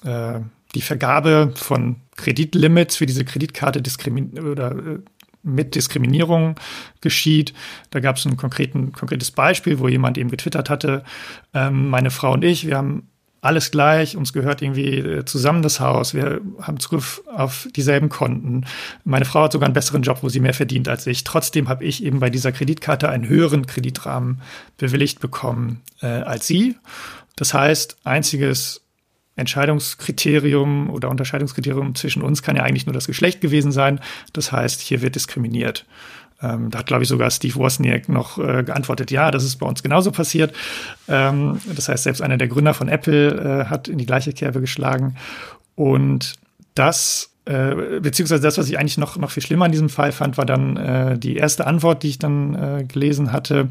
[0.03, 0.39] äh,
[0.75, 4.99] die Vergabe von Kreditlimits für diese Kreditkarte diskrimiниert oder äh,
[5.43, 6.55] mit Diskriminierung
[6.99, 7.53] geschieht.
[7.89, 11.03] Da gab es ein konkreten, konkretes Beispiel, wo jemand eben getwittert hatte,
[11.53, 13.07] ähm, meine Frau und ich, wir haben
[13.47, 18.65] alles gleich, uns gehört irgendwie äh, zusammen das Haus, wir haben Zugriff auf dieselben Konten.
[19.05, 21.23] Meine Frau hat sogar einen besseren Job, wo sie mehr verdient als ich.
[21.23, 24.41] Trotzdem habe ich eben bei dieser Kreditkarte einen höheren Kreditrahmen
[24.77, 26.75] bewilligt bekommen äh, als sie.
[27.37, 28.81] Das heißt, einziges
[29.37, 34.01] Entscheidungskriterium oder Unterscheidungskriterium zwischen uns kann ja eigentlich nur das Geschlecht gewesen sein.
[34.33, 35.85] Das heißt, hier wird diskriminiert.
[36.41, 39.65] Ähm, da hat, glaube ich, sogar Steve Wozniak noch äh, geantwortet, ja, das ist bei
[39.65, 40.53] uns genauso passiert.
[41.07, 44.61] Ähm, das heißt, selbst einer der Gründer von Apple äh, hat in die gleiche Kerbe
[44.61, 45.15] geschlagen.
[45.75, 46.35] Und
[46.75, 50.37] das, äh, beziehungsweise das, was ich eigentlich noch, noch viel schlimmer in diesem Fall fand,
[50.37, 53.69] war dann äh, die erste Antwort, die ich dann äh, gelesen hatte.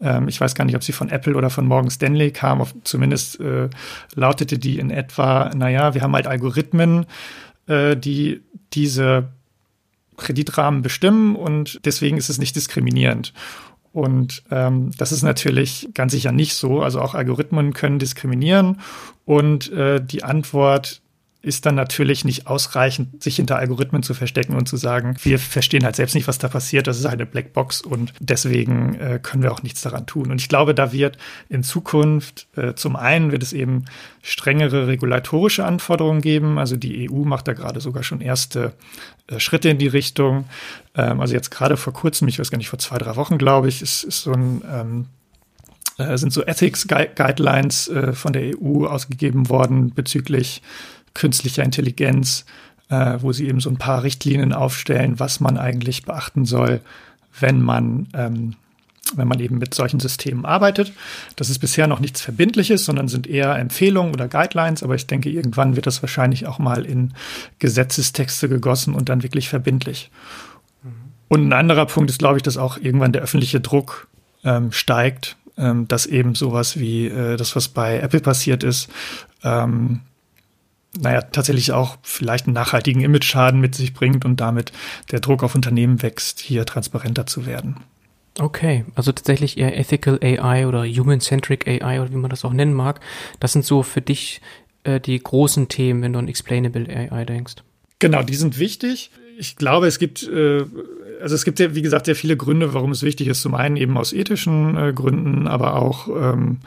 [0.00, 2.62] Ähm, ich weiß gar nicht, ob sie von Apple oder von Morgan Stanley kam.
[2.62, 3.68] Auf, zumindest äh,
[4.14, 7.04] lautete die in etwa, naja, wir haben halt Algorithmen,
[7.68, 8.42] die
[8.74, 9.26] diese
[10.16, 13.32] Kreditrahmen bestimmen und deswegen ist es nicht diskriminierend.
[13.92, 16.82] Und ähm, das ist natürlich ganz sicher nicht so.
[16.82, 18.80] Also auch Algorithmen können diskriminieren
[19.24, 21.00] und äh, die Antwort
[21.46, 25.84] ist dann natürlich nicht ausreichend, sich hinter Algorithmen zu verstecken und zu sagen, wir verstehen
[25.84, 29.44] halt selbst nicht, was da passiert, das ist halt eine Blackbox und deswegen äh, können
[29.44, 30.32] wir auch nichts daran tun.
[30.32, 33.84] Und ich glaube, da wird in Zukunft äh, zum einen wird es eben
[34.22, 36.58] strengere regulatorische Anforderungen geben.
[36.58, 38.72] Also die EU macht da gerade sogar schon erste
[39.28, 40.46] äh, Schritte in die Richtung.
[40.96, 43.68] Ähm, also jetzt gerade vor kurzem, ich weiß gar nicht, vor zwei, drei Wochen, glaube
[43.68, 45.06] ich, ist, ist so ein ähm,
[45.98, 50.60] äh, sind so Ethics Guidelines äh, von der EU ausgegeben worden bezüglich
[51.16, 52.44] künstlicher Intelligenz,
[52.88, 56.80] äh, wo sie eben so ein paar Richtlinien aufstellen, was man eigentlich beachten soll,
[57.40, 58.54] wenn man, ähm,
[59.14, 60.92] wenn man eben mit solchen Systemen arbeitet.
[61.36, 65.30] Das ist bisher noch nichts Verbindliches, sondern sind eher Empfehlungen oder Guidelines, aber ich denke,
[65.30, 67.14] irgendwann wird das wahrscheinlich auch mal in
[67.58, 70.10] Gesetzestexte gegossen und dann wirklich verbindlich.
[70.82, 70.90] Mhm.
[71.28, 74.08] Und ein anderer Punkt ist, glaube ich, dass auch irgendwann der öffentliche Druck
[74.44, 78.88] ähm, steigt, ähm, dass eben sowas wie äh, das, was bei Apple passiert ist,
[79.42, 80.00] ähm,
[81.00, 84.72] naja, tatsächlich auch vielleicht einen nachhaltigen Image-Schaden mit sich bringt und damit
[85.10, 87.76] der Druck auf Unternehmen wächst, hier transparenter zu werden.
[88.38, 92.74] Okay, also tatsächlich eher Ethical AI oder Human-Centric AI oder wie man das auch nennen
[92.74, 93.00] mag.
[93.40, 94.40] Das sind so für dich
[94.84, 97.56] äh, die großen Themen, wenn du an Explainable AI denkst.
[97.98, 99.10] Genau, die sind wichtig.
[99.38, 100.64] Ich glaube, es gibt äh,
[101.20, 103.42] also es gibt ja, wie gesagt, sehr viele Gründe, warum es wichtig ist.
[103.42, 106.58] Zum einen eben aus ethischen äh, Gründen, aber auch ähm,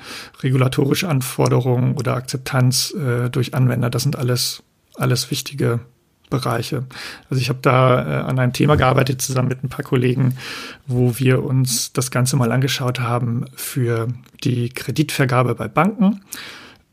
[0.41, 3.89] regulatorische Anforderungen oder Akzeptanz äh, durch Anwender.
[3.89, 4.63] Das sind alles,
[4.95, 5.79] alles wichtige
[6.29, 6.85] Bereiche.
[7.29, 10.35] Also ich habe da äh, an einem Thema gearbeitet zusammen mit ein paar Kollegen,
[10.85, 14.07] wo wir uns das Ganze mal angeschaut haben für
[14.43, 16.21] die Kreditvergabe bei Banken.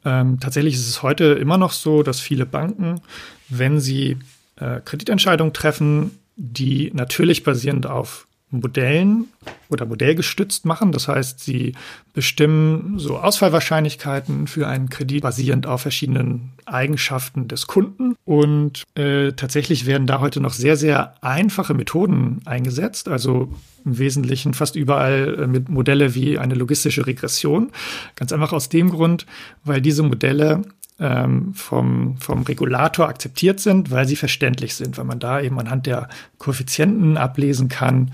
[0.05, 3.01] Ähm, tatsächlich ist es heute immer noch so, dass viele Banken,
[3.49, 4.17] wenn sie
[4.57, 9.25] äh, Kreditentscheidungen treffen, die natürlich basierend auf Modellen
[9.69, 10.93] oder modellgestützt machen.
[10.93, 11.73] Das heißt, sie
[12.15, 18.15] bestimmen so Ausfallwahrscheinlichkeiten für einen Kredit basierend auf verschiedenen Eigenschaften des Kunden.
[18.25, 23.09] Und äh, tatsächlich werden da heute noch sehr, sehr einfache Methoden eingesetzt.
[23.09, 23.53] Also
[23.85, 27.73] im Wesentlichen fast überall äh, mit Modelle wie eine logistische Regression.
[28.15, 29.27] Ganz einfach aus dem Grund,
[29.65, 30.63] weil diese Modelle
[30.99, 35.87] ähm, vom, vom Regulator akzeptiert sind, weil sie verständlich sind, weil man da eben anhand
[35.87, 38.13] der Koeffizienten ablesen kann,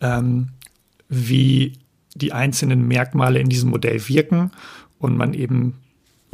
[0.00, 0.48] ähm,
[1.08, 1.78] wie
[2.14, 4.50] die einzelnen Merkmale in diesem Modell wirken
[4.98, 5.74] und man eben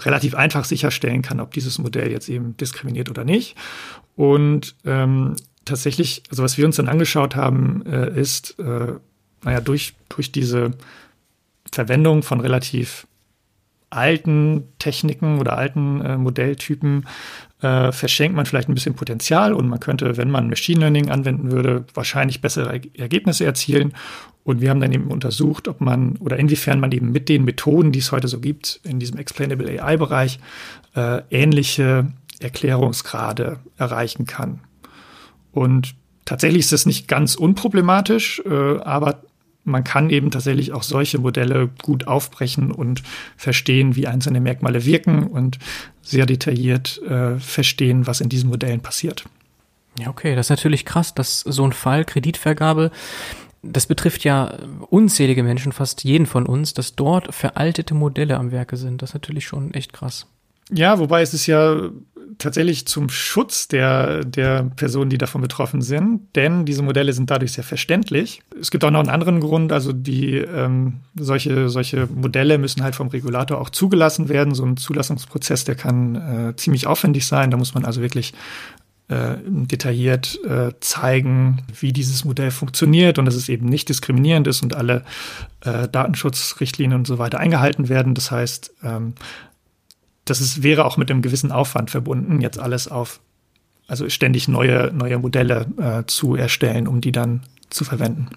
[0.00, 3.56] relativ einfach sicherstellen kann, ob dieses Modell jetzt eben diskriminiert oder nicht.
[4.16, 8.94] Und ähm, tatsächlich, also was wir uns dann angeschaut haben, äh, ist, äh,
[9.42, 10.72] naja, durch, durch diese
[11.70, 13.06] Verwendung von relativ
[13.90, 17.06] alten Techniken oder alten äh, Modelltypen
[17.60, 21.50] äh, verschenkt man vielleicht ein bisschen Potenzial und man könnte, wenn man Machine Learning anwenden
[21.50, 23.92] würde, wahrscheinlich bessere Ergebnisse erzielen.
[24.42, 27.92] Und wir haben dann eben untersucht, ob man oder inwiefern man eben mit den Methoden,
[27.92, 30.40] die es heute so gibt, in diesem Explainable AI-Bereich,
[30.94, 34.60] äh, ähnliche Erklärungsgrade erreichen kann.
[35.52, 39.22] Und tatsächlich ist das nicht ganz unproblematisch, äh, aber
[39.64, 43.02] man kann eben tatsächlich auch solche Modelle gut aufbrechen und
[43.36, 45.58] verstehen, wie einzelne Merkmale wirken und
[46.02, 49.24] sehr detailliert äh, verstehen, was in diesen Modellen passiert.
[49.98, 52.90] Ja, okay, das ist natürlich krass, dass so ein Fall Kreditvergabe,
[53.62, 54.56] das betrifft ja
[54.88, 59.02] unzählige Menschen, fast jeden von uns, dass dort veraltete Modelle am Werke sind.
[59.02, 60.26] Das ist natürlich schon echt krass.
[60.72, 61.90] Ja, wobei es ist ja
[62.38, 67.52] tatsächlich zum Schutz der, der Personen, die davon betroffen sind, denn diese Modelle sind dadurch
[67.52, 68.42] sehr verständlich.
[68.60, 72.94] Es gibt auch noch einen anderen Grund, also die ähm, solche, solche Modelle müssen halt
[72.94, 74.54] vom Regulator auch zugelassen werden.
[74.54, 76.14] So ein Zulassungsprozess, der kann
[76.50, 77.50] äh, ziemlich aufwendig sein.
[77.50, 78.32] Da muss man also wirklich
[79.10, 84.62] äh, detailliert äh, zeigen, wie dieses Modell funktioniert und dass es eben nicht diskriminierend ist
[84.62, 85.04] und alle
[85.62, 88.14] äh, Datenschutzrichtlinien und so weiter eingehalten werden.
[88.14, 89.14] Das heißt, ähm,
[90.30, 93.20] das ist, wäre auch mit einem gewissen Aufwand verbunden, jetzt alles auf,
[93.88, 98.28] also ständig neue, neue Modelle äh, zu erstellen, um die dann zu verwenden.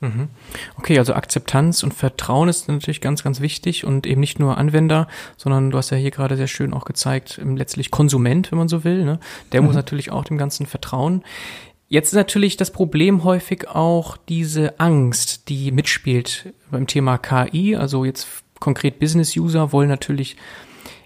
[0.00, 0.28] Mhm.
[0.76, 5.08] Okay, also Akzeptanz und Vertrauen ist natürlich ganz, ganz wichtig und eben nicht nur Anwender,
[5.36, 8.84] sondern du hast ja hier gerade sehr schön auch gezeigt, letztlich Konsument, wenn man so
[8.84, 9.04] will.
[9.04, 9.18] Ne?
[9.52, 9.68] Der mhm.
[9.68, 11.24] muss natürlich auch dem Ganzen vertrauen.
[11.88, 17.76] Jetzt ist natürlich das Problem häufig auch diese Angst, die mitspielt beim Thema KI.
[17.76, 18.26] Also jetzt
[18.58, 20.36] konkret Business-User wollen natürlich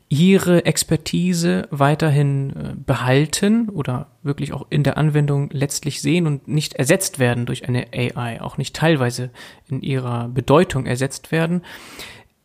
[0.08, 6.74] ihre Expertise weiterhin äh, behalten oder wirklich auch in der Anwendung letztlich sehen und nicht
[6.74, 9.30] ersetzt werden durch eine AI, auch nicht teilweise
[9.68, 11.62] in ihrer Bedeutung ersetzt werden.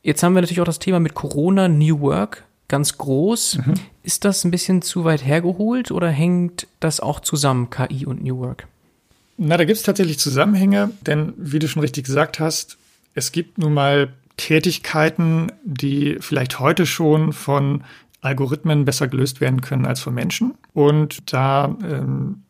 [0.01, 3.59] Jetzt haben wir natürlich auch das Thema mit Corona, New Work, ganz groß.
[3.59, 3.73] Mhm.
[4.03, 8.39] Ist das ein bisschen zu weit hergeholt oder hängt das auch zusammen, KI und New
[8.39, 8.67] Work?
[9.37, 12.77] Na, da gibt es tatsächlich Zusammenhänge, denn wie du schon richtig gesagt hast,
[13.15, 17.83] es gibt nun mal Tätigkeiten, die vielleicht heute schon von
[18.21, 20.53] Algorithmen besser gelöst werden können als von Menschen.
[20.73, 22.43] Und da ähm,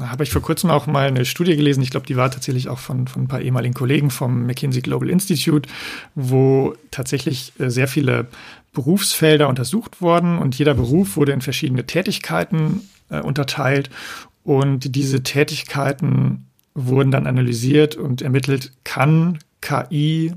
[0.00, 2.78] habe ich vor kurzem auch mal eine Studie gelesen, ich glaube, die war tatsächlich auch
[2.78, 5.68] von, von ein paar ehemaligen Kollegen vom McKinsey Global Institute,
[6.14, 8.26] wo tatsächlich äh, sehr viele
[8.72, 13.90] Berufsfelder untersucht wurden und jeder Beruf wurde in verschiedene Tätigkeiten äh, unterteilt
[14.44, 20.32] und diese Tätigkeiten wurden dann analysiert und ermittelt, kann KI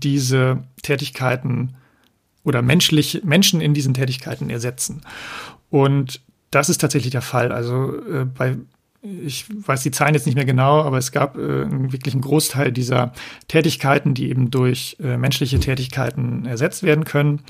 [0.00, 1.74] diese Tätigkeiten
[2.44, 5.02] oder menschlich, Menschen in diesen Tätigkeiten ersetzen.
[5.70, 7.52] Und das ist tatsächlich der Fall.
[7.52, 8.56] Also äh, bei
[9.02, 12.70] ich weiß die Zahlen jetzt nicht mehr genau, aber es gab äh, wirklich einen Großteil
[12.70, 13.12] dieser
[13.48, 17.40] Tätigkeiten, die eben durch äh, menschliche Tätigkeiten ersetzt werden können.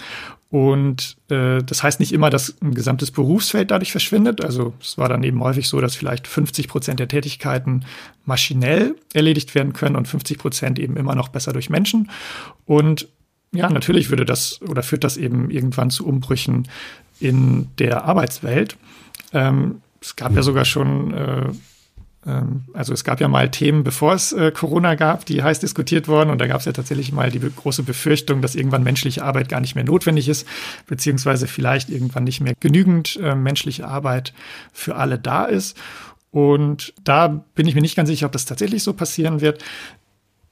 [0.53, 4.45] Und äh, das heißt nicht immer, dass ein gesamtes Berufsfeld dadurch verschwindet.
[4.45, 7.87] Also es war dann eben häufig so, dass vielleicht 50 Prozent der Tätigkeiten
[8.27, 12.11] maschinell erledigt werden können und 50 Prozent eben immer noch besser durch Menschen.
[12.67, 13.09] Und
[13.55, 16.69] ja, natürlich würde das oder führt das eben irgendwann zu Umbrüchen
[17.19, 18.77] in der Arbeitswelt.
[19.33, 21.49] Ähm, es gab ja sogar schon äh,
[22.73, 26.31] also es gab ja mal Themen, bevor es äh, Corona gab, die heiß diskutiert wurden.
[26.31, 29.61] Und da gab es ja tatsächlich mal die große Befürchtung, dass irgendwann menschliche Arbeit gar
[29.61, 30.47] nicht mehr notwendig ist,
[30.87, 34.33] beziehungsweise vielleicht irgendwann nicht mehr genügend äh, menschliche Arbeit
[34.73, 35.77] für alle da ist.
[36.31, 39.65] Und da bin ich mir nicht ganz sicher, ob das tatsächlich so passieren wird.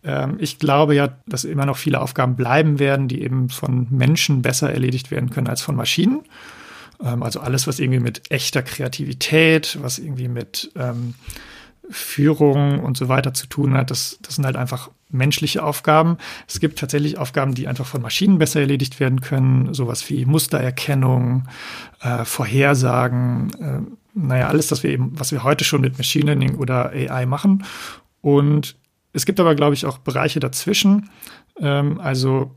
[0.02, 4.42] Ähm, ich glaube ja, dass immer noch viele Aufgaben bleiben werden, die eben von Menschen
[4.42, 6.22] besser erledigt werden können als von Maschinen.
[7.02, 11.14] Ähm, also alles, was irgendwie mit echter Kreativität, was irgendwie mit ähm,
[11.90, 13.90] Führung und so weiter zu tun hat.
[13.90, 16.16] Das, das sind halt einfach menschliche Aufgaben.
[16.46, 19.74] Es gibt tatsächlich Aufgaben, die einfach von Maschinen besser erledigt werden können.
[19.74, 21.48] Sowas wie Mustererkennung,
[22.00, 23.81] äh, Vorhersagen, äh,
[24.14, 27.64] naja, alles, was wir eben, was wir heute schon mit Machine Learning oder AI machen.
[28.20, 28.76] Und
[29.12, 31.11] es gibt aber, glaube ich, auch Bereiche dazwischen.
[31.59, 32.55] Ähm, also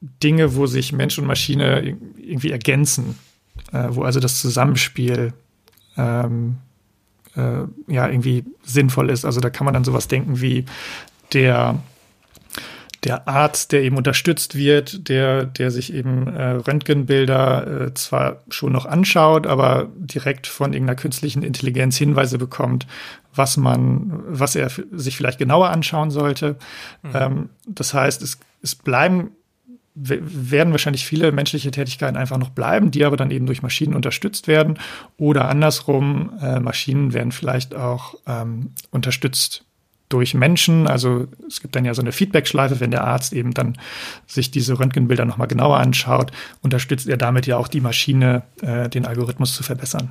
[0.00, 3.18] Dinge, wo sich Mensch und Maschine irgendwie ergänzen,
[3.72, 5.32] äh, wo also das Zusammenspiel
[5.96, 6.58] ähm,
[7.36, 9.24] äh, ja irgendwie sinnvoll ist.
[9.24, 10.64] Also da kann man dann sowas denken wie
[11.32, 11.78] der
[13.04, 18.72] der Arzt, der eben unterstützt wird, der, der sich eben äh, Röntgenbilder äh, zwar schon
[18.72, 22.86] noch anschaut, aber direkt von irgendeiner künstlichen Intelligenz Hinweise bekommt,
[23.34, 26.56] was man, was er sich vielleicht genauer anschauen sollte.
[27.02, 27.10] Mhm.
[27.14, 29.32] Ähm, das heißt, es, es bleiben
[29.94, 34.48] werden wahrscheinlich viele menschliche Tätigkeiten einfach noch bleiben, die aber dann eben durch Maschinen unterstützt
[34.48, 34.78] werden.
[35.18, 39.64] Oder andersrum, äh, Maschinen werden vielleicht auch ähm, unterstützt
[40.08, 40.86] durch Menschen.
[40.86, 43.76] Also es gibt dann ja so eine Feedback-Schleife, wenn der Arzt eben dann
[44.26, 49.06] sich diese Röntgenbilder nochmal genauer anschaut, unterstützt er damit ja auch die Maschine, äh, den
[49.06, 50.10] Algorithmus zu verbessern.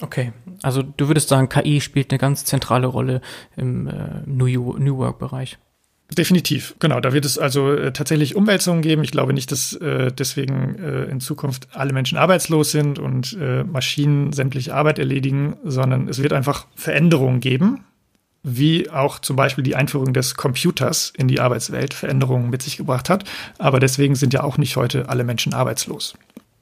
[0.00, 3.20] Okay, also du würdest sagen, KI spielt eine ganz zentrale Rolle
[3.56, 3.92] im äh,
[4.26, 5.58] New, New Work-Bereich.
[6.12, 7.00] Definitiv, genau.
[7.00, 9.02] Da wird es also äh, tatsächlich Umwälzungen geben.
[9.02, 13.64] Ich glaube nicht, dass äh, deswegen äh, in Zukunft alle Menschen arbeitslos sind und äh,
[13.64, 17.84] Maschinen sämtliche Arbeit erledigen, sondern es wird einfach Veränderungen geben.
[18.44, 23.08] wie auch zum Beispiel die Einführung des Computers in die Arbeitswelt Veränderungen mit sich gebracht
[23.08, 23.24] hat.
[23.58, 26.14] Aber deswegen sind ja auch nicht heute alle Menschen arbeitslos.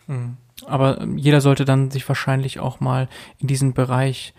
[0.07, 0.37] Hm.
[0.65, 3.09] Aber jeder sollte dann sich wahrscheinlich auch mal
[3.41, 4.33] in diesen Bereich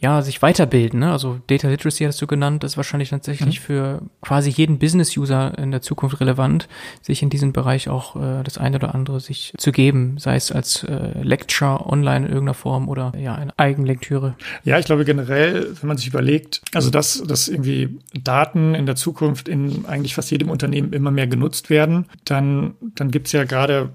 [0.00, 1.00] ja, sich weiterbilden.
[1.00, 1.12] Ne?
[1.12, 3.64] Also Data Literacy hast du genannt, ist wahrscheinlich tatsächlich mhm.
[3.64, 6.68] für quasi jeden Business-User in der Zukunft relevant,
[7.02, 10.50] sich in diesem Bereich auch äh, das eine oder andere sich zu geben, sei es
[10.52, 14.36] als äh, Lecture online in irgendeiner Form oder ja, eine Eigenlektüre.
[14.64, 18.96] Ja, ich glaube generell, wenn man sich überlegt, also dass, dass irgendwie Daten in der
[18.96, 23.90] Zukunft in eigentlich fast jedem Unternehmen immer mehr genutzt werden, dann, dann gibt's ja gerade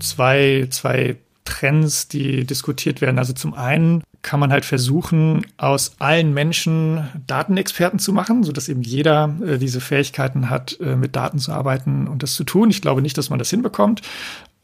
[0.00, 3.18] zwei, zwei Trends, die diskutiert werden.
[3.18, 8.68] Also zum einen kann man halt versuchen, aus allen Menschen Datenexperten zu machen, so dass
[8.68, 12.68] eben jeder äh, diese Fähigkeiten hat, äh, mit Daten zu arbeiten und das zu tun.
[12.68, 14.02] Ich glaube nicht, dass man das hinbekommt.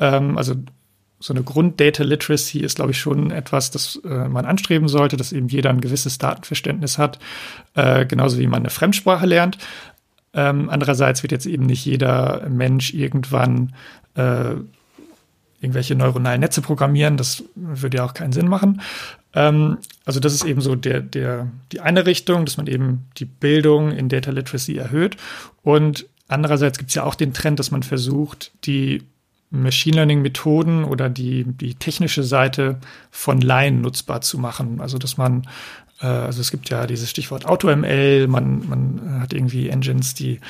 [0.01, 0.57] Ähm, also
[1.21, 5.31] so eine Grund-Data Literacy ist, glaube ich, schon etwas, das äh, man anstreben sollte, dass
[5.31, 7.21] eben jeder ein gewisses Datenverständnis hat,
[7.75, 9.59] äh, genauso wie man eine Fremdsprache lernt.
[10.35, 13.75] Ähm, andererseits wird jetzt eben nicht jeder Mensch irgendwann
[14.17, 14.57] äh,
[15.61, 17.17] irgendwelche neuronalen Netze programmieren.
[17.17, 18.81] Das würde ja auch keinen Sinn machen.
[19.35, 23.25] Ähm, also das ist eben so der, der, die eine Richtung, dass man eben die
[23.25, 25.17] Bildung in Data Literacy erhöht.
[25.63, 29.03] Und andererseits gibt es ja auch den Trend, dass man versucht, die
[29.51, 32.79] Machine Learning Methoden oder die, die technische Seite
[33.11, 34.81] von Laien nutzbar zu machen.
[34.81, 35.47] Also dass man
[36.01, 40.41] äh, also es gibt ja dieses Stichwort AutoML, man, man hat irgendwie Engines, die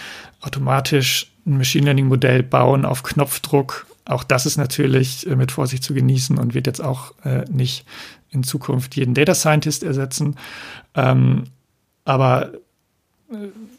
[0.40, 5.84] automatisch ein Machine Learning Modell bauen auf Knopfdruck auch das ist natürlich äh, mit Vorsicht
[5.84, 7.84] zu genießen und wird jetzt auch äh, nicht
[8.32, 10.36] in Zukunft jeden Data Scientist ersetzen.
[10.94, 11.44] Ähm,
[12.04, 12.52] aber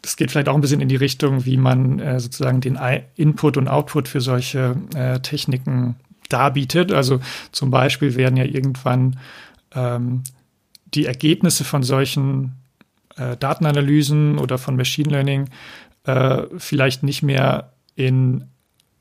[0.02, 2.76] es äh, geht vielleicht auch ein bisschen in die Richtung, wie man äh, sozusagen den
[2.76, 5.96] I Input und Output für solche äh, Techniken
[6.28, 6.92] darbietet.
[6.92, 7.20] Also
[7.52, 9.18] zum Beispiel werden ja irgendwann
[9.74, 10.22] ähm,
[10.94, 12.52] die Ergebnisse von solchen
[13.16, 15.50] äh, Datenanalysen oder von Machine Learning
[16.04, 18.44] äh, vielleicht nicht mehr in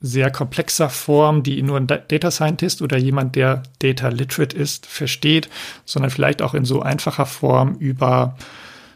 [0.06, 5.50] sehr komplexer Form, die nur ein Data Scientist oder jemand, der Data Literate ist, versteht,
[5.86, 8.36] sondern vielleicht auch in so einfacher Form über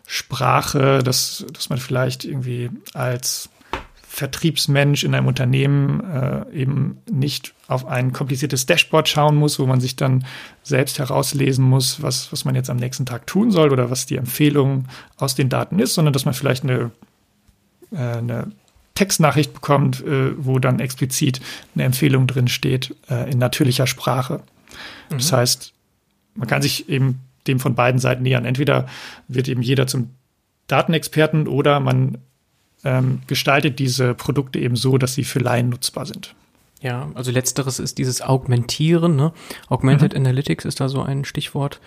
[0.05, 3.49] Sprache, dass, dass man vielleicht irgendwie als
[4.05, 9.79] Vertriebsmensch in einem Unternehmen äh, eben nicht auf ein kompliziertes Dashboard schauen muss, wo man
[9.79, 10.25] sich dann
[10.61, 14.17] selbst herauslesen muss, was, was man jetzt am nächsten Tag tun soll oder was die
[14.17, 14.87] Empfehlung
[15.17, 16.91] aus den Daten ist, sondern dass man vielleicht eine,
[17.93, 18.51] äh, eine
[18.97, 21.39] Textnachricht bekommt, äh, wo dann explizit
[21.75, 24.41] eine Empfehlung drin steht äh, in natürlicher Sprache.
[25.11, 25.17] Mhm.
[25.17, 25.73] Das heißt,
[26.33, 28.43] man kann sich eben dem von beiden Seiten nähern.
[28.43, 28.87] Entweder
[29.27, 30.09] wird eben jeder zum
[30.65, 32.17] Datenexperten oder man
[32.83, 36.33] ähm, gestaltet diese Produkte eben so, dass sie für Laien nutzbar sind.
[36.81, 39.15] Ja, also letzteres ist dieses Augmentieren.
[39.15, 39.31] Ne?
[39.67, 40.19] Augmented mhm.
[40.21, 41.79] Analytics ist da so ein Stichwort.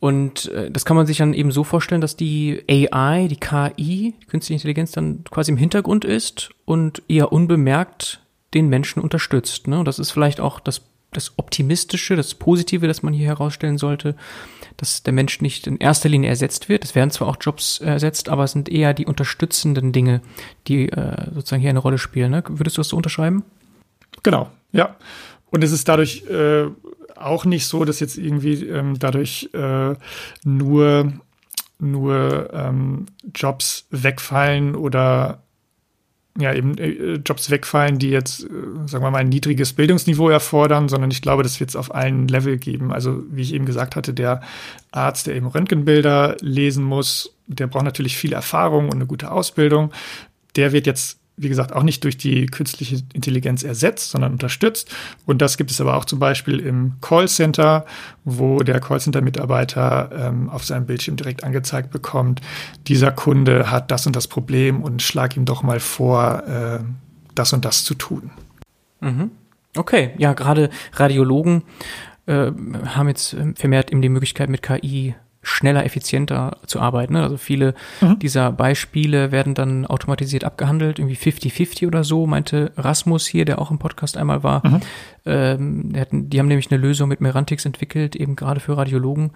[0.00, 4.14] Und äh, das kann man sich dann eben so vorstellen, dass die AI, die KI,
[4.20, 8.22] die künstliche Intelligenz dann quasi im Hintergrund ist und eher unbemerkt
[8.54, 9.68] den Menschen unterstützt.
[9.68, 9.78] Ne?
[9.78, 10.80] Und das ist vielleicht auch das,
[11.12, 14.16] das Optimistische, das Positive, das man hier herausstellen sollte,
[14.78, 16.82] dass der Mensch nicht in erster Linie ersetzt wird.
[16.82, 20.22] Es werden zwar auch Jobs ersetzt, aber es sind eher die unterstützenden Dinge,
[20.66, 22.30] die äh, sozusagen hier eine Rolle spielen.
[22.30, 22.42] Ne?
[22.48, 23.44] Würdest du das so unterschreiben?
[24.22, 24.96] Genau, ja.
[25.50, 26.68] Und es ist dadurch äh,
[27.20, 29.94] auch nicht so, dass jetzt irgendwie ähm, dadurch äh,
[30.44, 31.12] nur,
[31.78, 35.42] nur ähm, Jobs wegfallen oder
[36.38, 38.48] ja, eben äh, Jobs wegfallen, die jetzt, äh,
[38.86, 42.28] sagen wir mal, ein niedriges Bildungsniveau erfordern, sondern ich glaube, das wird es auf allen
[42.28, 42.92] Level geben.
[42.92, 44.40] Also, wie ich eben gesagt hatte, der
[44.92, 49.92] Arzt, der eben Röntgenbilder lesen muss, der braucht natürlich viel Erfahrung und eine gute Ausbildung.
[50.56, 54.94] Der wird jetzt wie gesagt, auch nicht durch die künstliche Intelligenz ersetzt, sondern unterstützt.
[55.24, 57.86] Und das gibt es aber auch zum Beispiel im Callcenter,
[58.24, 62.42] wo der Callcenter-Mitarbeiter ähm, auf seinem Bildschirm direkt angezeigt bekommt,
[62.86, 66.80] dieser Kunde hat das und das Problem und schlag ihm doch mal vor, äh,
[67.34, 68.30] das und das zu tun.
[69.00, 69.30] Mhm.
[69.76, 71.62] Okay, ja, gerade Radiologen
[72.26, 72.50] äh,
[72.84, 77.14] haben jetzt vermehrt eben die Möglichkeit mit KI schneller, effizienter zu arbeiten.
[77.14, 77.22] Ne?
[77.22, 78.18] Also viele mhm.
[78.18, 83.70] dieser Beispiele werden dann automatisiert abgehandelt, irgendwie 50-50 oder so, meinte Rasmus hier, der auch
[83.70, 84.66] im Podcast einmal war.
[84.66, 84.80] Mhm.
[85.26, 89.32] Ähm, die, haben nämlich eine Lösung mit Merantix entwickelt, eben gerade für Radiologen.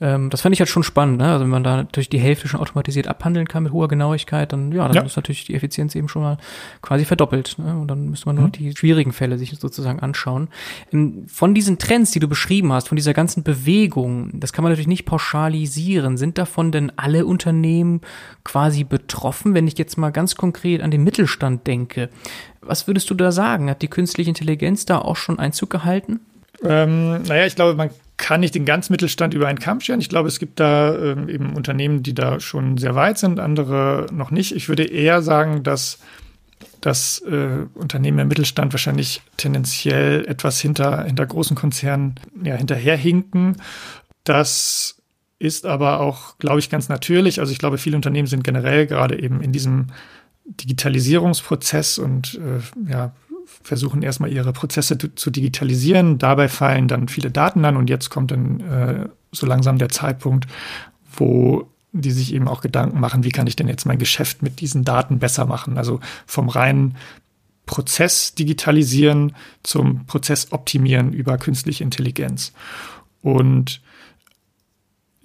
[0.00, 1.32] Ähm, das fand ich halt schon spannend, ne?
[1.32, 4.70] Also wenn man da natürlich die Hälfte schon automatisiert abhandeln kann mit hoher Genauigkeit, dann
[4.70, 5.02] ja, dann ja.
[5.02, 6.38] ist natürlich die Effizienz eben schon mal
[6.80, 7.56] quasi verdoppelt.
[7.58, 7.76] Ne?
[7.76, 8.52] Und dann müsste man nur mhm.
[8.52, 10.48] die schwierigen Fälle sich sozusagen anschauen.
[10.92, 14.70] Ähm, von diesen Trends, die du beschrieben hast, von dieser ganzen Bewegung, das kann man
[14.70, 15.06] natürlich nicht
[15.36, 16.16] pauschalisieren.
[16.16, 18.00] Sind davon denn alle Unternehmen
[18.44, 19.54] quasi betroffen?
[19.54, 22.08] Wenn ich jetzt mal ganz konkret an den Mittelstand denke,
[22.62, 23.70] was würdest du da sagen?
[23.70, 26.20] Hat die künstliche Intelligenz da auch schon Einzug gehalten?
[26.64, 30.00] Ähm, naja, ich glaube, man kann nicht den ganzen Mittelstand über einen Kamm scheren.
[30.00, 34.06] Ich glaube, es gibt da ähm, eben Unternehmen, die da schon sehr weit sind, andere
[34.10, 34.56] noch nicht.
[34.56, 35.98] Ich würde eher sagen, dass
[36.80, 43.56] dass äh, Unternehmen im Mittelstand wahrscheinlich tendenziell etwas hinter, hinter großen Konzernen ja, hinterherhinken.
[44.24, 44.96] Das
[45.38, 47.40] ist aber auch, glaube ich, ganz natürlich.
[47.40, 49.88] Also ich glaube, viele Unternehmen sind generell gerade eben in diesem
[50.46, 53.12] Digitalisierungsprozess und äh, ja,
[53.62, 56.18] versuchen erstmal ihre Prozesse zu digitalisieren.
[56.18, 60.46] Dabei fallen dann viele Daten an und jetzt kommt dann äh, so langsam der Zeitpunkt,
[61.12, 64.60] wo die sich eben auch Gedanken machen, wie kann ich denn jetzt mein Geschäft mit
[64.60, 65.78] diesen Daten besser machen?
[65.78, 66.96] Also vom reinen
[67.64, 72.52] Prozess digitalisieren zum Prozess optimieren über künstliche Intelligenz.
[73.22, 73.80] Und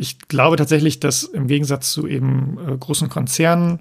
[0.02, 3.80] ich glaube tatsächlich, dass im Gegensatz zu eben äh, großen Konzernen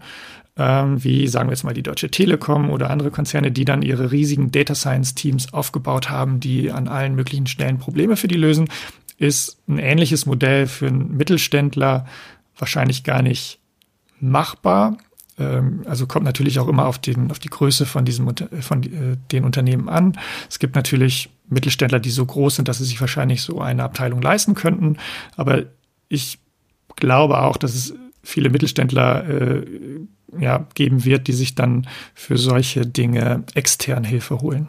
[0.57, 4.13] ähm, wie sagen wir jetzt mal die Deutsche Telekom oder andere Konzerne, die dann ihre
[4.13, 8.69] riesigen Data Science Teams aufgebaut haben, die an allen möglichen Stellen Probleme für die lösen,
[9.17, 12.07] ist ein ähnliches Modell für einen Mittelständler
[12.59, 13.59] wahrscheinlich gar nicht
[14.19, 14.99] machbar.
[15.39, 18.29] Ähm, also kommt natürlich auch immer auf, den, auf die Größe von, diesem,
[18.61, 20.19] von äh, den Unternehmen an.
[20.49, 24.21] Es gibt natürlich Mittelständler, die so groß sind, dass sie sich wahrscheinlich so eine Abteilung
[24.21, 24.99] leisten könnten.
[25.37, 25.65] Aber
[26.11, 26.39] ich
[26.97, 29.65] glaube auch, dass es viele Mittelständler äh,
[30.39, 34.67] ja, geben wird, die sich dann für solche Dinge extern Hilfe holen.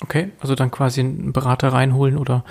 [0.00, 2.44] Okay, also dann quasi einen Berater reinholen oder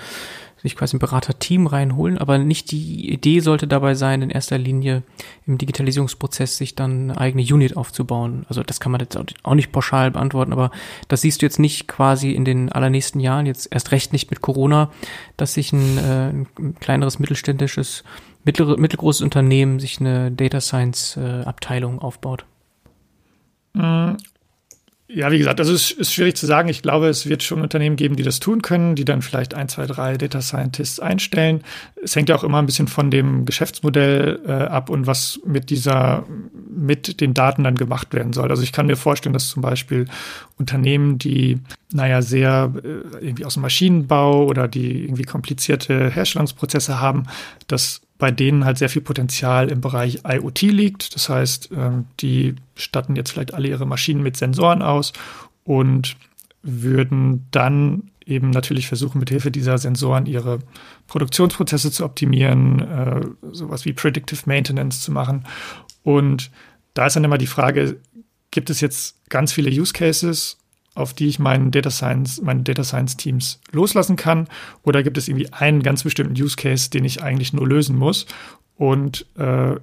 [0.66, 5.02] sich quasi ein Beraterteam reinholen, aber nicht die Idee sollte dabei sein, in erster Linie
[5.46, 8.44] im Digitalisierungsprozess sich dann eine eigene Unit aufzubauen.
[8.48, 10.70] Also das kann man jetzt auch nicht pauschal beantworten, aber
[11.08, 14.40] das siehst du jetzt nicht quasi in den allernächsten Jahren, jetzt erst recht nicht mit
[14.40, 14.90] Corona,
[15.36, 18.04] dass sich ein, äh, ein kleineres mittelständisches
[18.44, 22.44] mittlere, mittelgroßes Unternehmen sich eine Data Science äh, Abteilung aufbaut?
[25.08, 26.68] Ja, wie gesagt, also es ist schwierig zu sagen.
[26.68, 29.68] Ich glaube, es wird schon Unternehmen geben, die das tun können, die dann vielleicht ein,
[29.68, 31.62] zwei, drei Data Scientists einstellen.
[32.02, 35.70] Es hängt ja auch immer ein bisschen von dem Geschäftsmodell äh, ab und was mit
[35.70, 36.24] dieser,
[36.68, 38.50] mit den Daten dann gemacht werden soll.
[38.50, 40.06] Also ich kann mir vorstellen, dass zum Beispiel
[40.58, 41.60] Unternehmen, die,
[41.92, 47.28] naja, sehr äh, irgendwie aus dem Maschinenbau oder die irgendwie komplizierte Herstellungsprozesse haben,
[47.68, 51.14] dass bei denen halt sehr viel Potenzial im Bereich IoT liegt.
[51.14, 55.12] Das heißt, ähm, die statten jetzt vielleicht alle ihre Maschinen mit Sensoren aus
[55.64, 56.16] und
[56.62, 60.58] würden dann eben natürlich versuchen, mit Hilfe dieser Sensoren ihre
[61.06, 63.20] Produktionsprozesse zu optimieren, äh,
[63.52, 65.46] sowas wie Predictive Maintenance zu machen.
[66.02, 66.50] Und
[66.94, 68.00] da ist dann immer die Frage,
[68.50, 70.58] gibt es jetzt ganz viele Use Cases
[70.96, 74.48] auf die ich meinen Data Science, meine Data Science Teams loslassen kann?
[74.82, 78.26] Oder gibt es irgendwie einen ganz bestimmten Use Case, den ich eigentlich nur lösen muss?
[78.76, 79.76] Und äh,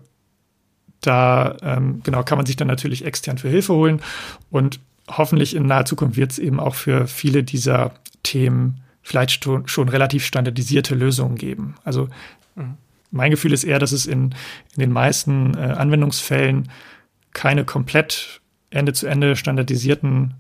[1.02, 4.02] da ähm, genau kann man sich dann natürlich extern für Hilfe holen.
[4.50, 7.94] Und hoffentlich in naher Zukunft wird es eben auch für viele dieser
[8.24, 11.76] Themen vielleicht schon, schon relativ standardisierte Lösungen geben.
[11.84, 12.08] Also
[12.56, 12.76] mhm.
[13.12, 14.34] mein Gefühl ist eher, dass es in,
[14.76, 16.70] in den meisten äh, Anwendungsfällen
[17.34, 20.36] keine komplett Ende zu Ende standardisierten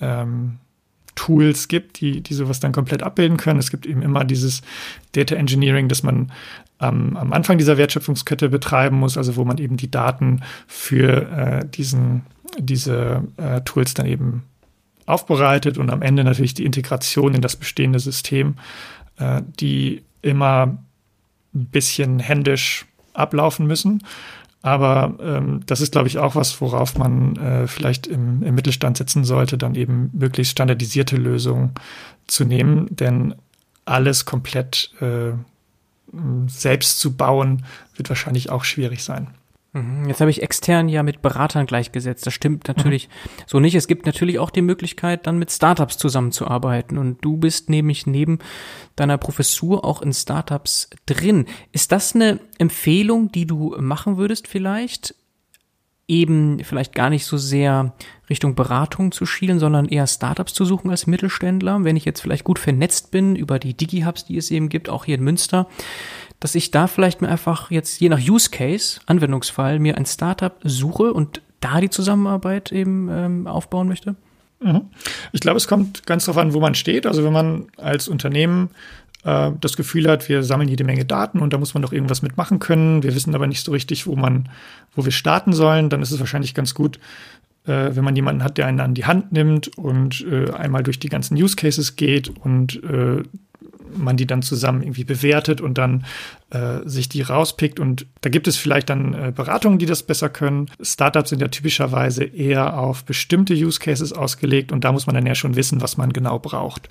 [0.00, 0.58] ähm,
[1.14, 3.58] Tools gibt, die, die sowas dann komplett abbilden können.
[3.58, 4.62] Es gibt eben immer dieses
[5.12, 6.30] Data Engineering, das man
[6.80, 11.68] ähm, am Anfang dieser Wertschöpfungskette betreiben muss, also wo man eben die Daten für äh,
[11.68, 12.22] diesen,
[12.58, 14.44] diese äh, Tools dann eben
[15.06, 18.54] aufbereitet und am Ende natürlich die Integration in das bestehende System,
[19.16, 20.78] äh, die immer
[21.54, 24.04] ein bisschen händisch ablaufen müssen.
[24.68, 28.98] Aber ähm, das ist, glaube ich, auch was, worauf man äh, vielleicht im, im Mittelstand
[28.98, 31.72] setzen sollte, dann eben möglichst standardisierte Lösungen
[32.26, 32.86] zu nehmen.
[32.90, 33.34] Denn
[33.86, 35.32] alles komplett äh,
[36.48, 37.64] selbst zu bauen,
[37.96, 39.28] wird wahrscheinlich auch schwierig sein.
[39.78, 40.08] Mhm.
[40.08, 42.26] Jetzt habe ich extern ja mit Beratern gleichgesetzt.
[42.26, 43.30] Das stimmt natürlich mhm.
[43.46, 43.74] so nicht.
[43.74, 46.98] Es gibt natürlich auch die Möglichkeit, dann mit Startups zusammenzuarbeiten.
[46.98, 48.38] Und du bist nämlich neben
[48.96, 51.46] deiner Professur auch in Startups drin.
[51.72, 55.14] Ist das eine Empfehlung, die du machen würdest vielleicht?
[56.10, 57.92] Eben vielleicht gar nicht so sehr
[58.30, 61.84] Richtung Beratung zu schielen, sondern eher Startups zu suchen als Mittelständler.
[61.84, 65.04] Wenn ich jetzt vielleicht gut vernetzt bin über die Digi-Hubs, die es eben gibt, auch
[65.04, 65.68] hier in Münster,
[66.40, 70.54] dass ich da vielleicht mir einfach jetzt je nach Use Case, Anwendungsfall, mir ein Startup
[70.62, 74.14] suche und da die Zusammenarbeit eben ähm, aufbauen möchte?
[74.60, 74.82] Mhm.
[75.32, 77.06] Ich glaube, es kommt ganz darauf an, wo man steht.
[77.06, 78.70] Also wenn man als Unternehmen
[79.24, 82.22] äh, das Gefühl hat, wir sammeln jede Menge Daten und da muss man doch irgendwas
[82.22, 83.02] mitmachen können.
[83.02, 84.48] Wir wissen aber nicht so richtig, wo man,
[84.94, 86.98] wo wir starten sollen, dann ist es wahrscheinlich ganz gut,
[87.66, 90.98] äh, wenn man jemanden hat, der einen an die Hand nimmt und äh, einmal durch
[90.98, 93.22] die ganzen Use Cases geht und äh,
[93.96, 96.04] man die dann zusammen irgendwie bewertet und dann
[96.50, 97.80] äh, sich die rauspickt.
[97.80, 100.70] Und da gibt es vielleicht dann äh, Beratungen, die das besser können.
[100.80, 105.26] Startups sind ja typischerweise eher auf bestimmte Use Cases ausgelegt und da muss man dann
[105.26, 106.88] ja schon wissen, was man genau braucht.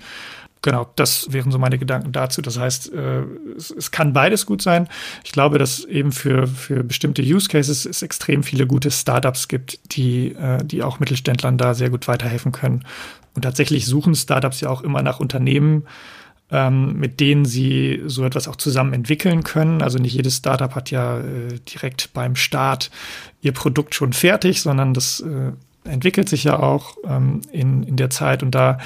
[0.62, 2.42] Genau, das wären so meine Gedanken dazu.
[2.42, 3.22] Das heißt, äh,
[3.56, 4.88] es, kann beides gut sein.
[5.22, 9.78] Ich glaube, dass eben für, für bestimmte Use Cases es extrem viele gute Startups gibt,
[9.96, 12.84] die, äh, die auch Mittelständlern da sehr gut weiterhelfen können.
[13.34, 15.84] Und tatsächlich suchen Startups ja auch immer nach Unternehmen,
[16.50, 19.82] ähm, mit denen sie so etwas auch zusammen entwickeln können.
[19.82, 22.90] Also nicht jedes Startup hat ja äh, direkt beim Start
[23.42, 25.52] ihr Produkt schon fertig, sondern das äh,
[25.84, 28.42] entwickelt sich ja auch ähm, in, in der Zeit.
[28.42, 28.78] Und da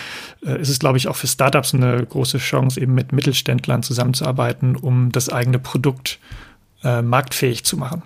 [0.45, 4.77] äh, ist es, glaube ich, auch für Startups eine große Chance, eben mit Mittelständlern zusammenzuarbeiten,
[4.77, 6.19] um das eigene Produkt
[6.83, 8.03] äh, marktfähig zu machen.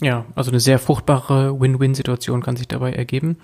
[0.00, 3.36] Ja, also eine sehr fruchtbare Win-Win-Situation kann sich dabei ergeben.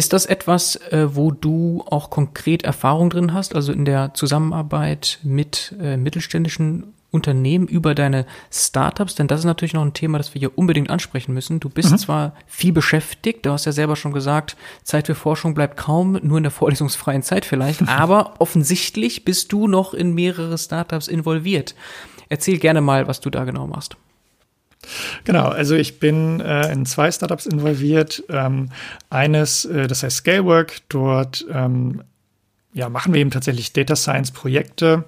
[0.00, 5.18] Ist das etwas, äh, wo du auch konkret Erfahrung drin hast, also in der Zusammenarbeit
[5.22, 9.14] mit äh, mittelständischen Unternehmen über deine Startups?
[9.14, 11.60] Denn das ist natürlich noch ein Thema, das wir hier unbedingt ansprechen müssen.
[11.60, 11.98] Du bist mhm.
[11.98, 16.38] zwar viel beschäftigt, du hast ja selber schon gesagt, Zeit für Forschung bleibt kaum, nur
[16.38, 21.74] in der vorlesungsfreien Zeit vielleicht, aber offensichtlich bist du noch in mehrere Startups involviert.
[22.30, 23.98] Erzähl gerne mal, was du da genau machst.
[25.24, 28.24] Genau, also ich bin äh, in zwei Startups involviert.
[28.28, 28.70] Ähm,
[29.10, 32.02] eines, äh, das heißt Scalework, dort ähm,
[32.72, 35.04] ja, machen wir eben tatsächlich Data Science Projekte.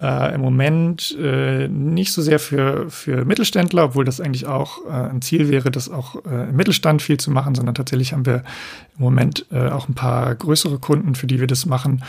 [0.00, 4.90] Äh, Im Moment äh, nicht so sehr für, für Mittelständler, obwohl das eigentlich auch äh,
[4.90, 8.44] ein Ziel wäre, das auch äh, im Mittelstand viel zu machen, sondern tatsächlich haben wir
[8.96, 12.02] im Moment auch ein paar größere Kunden, für die wir das machen.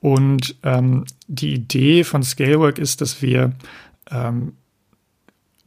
[0.00, 3.52] Und ähm, die Idee von Scalework ist, dass wir
[4.10, 4.54] ähm,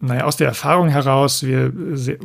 [0.04, 1.72] naja, aus der Erfahrung heraus, wir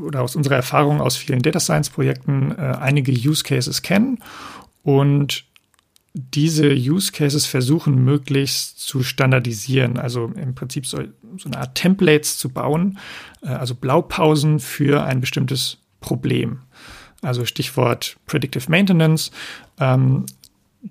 [0.02, 4.18] oder aus unserer Erfahrung aus vielen Data Science Projekten äh, einige Use Cases kennen
[4.82, 5.44] und
[6.12, 10.98] diese Use Cases versuchen möglichst zu standardisieren, also im Prinzip so,
[11.36, 12.98] so eine Art Templates zu bauen,
[13.42, 16.62] äh, also Blaupausen für ein bestimmtes Problem.
[17.22, 19.30] Also Stichwort Predictive Maintenance.
[19.78, 20.26] Ähm,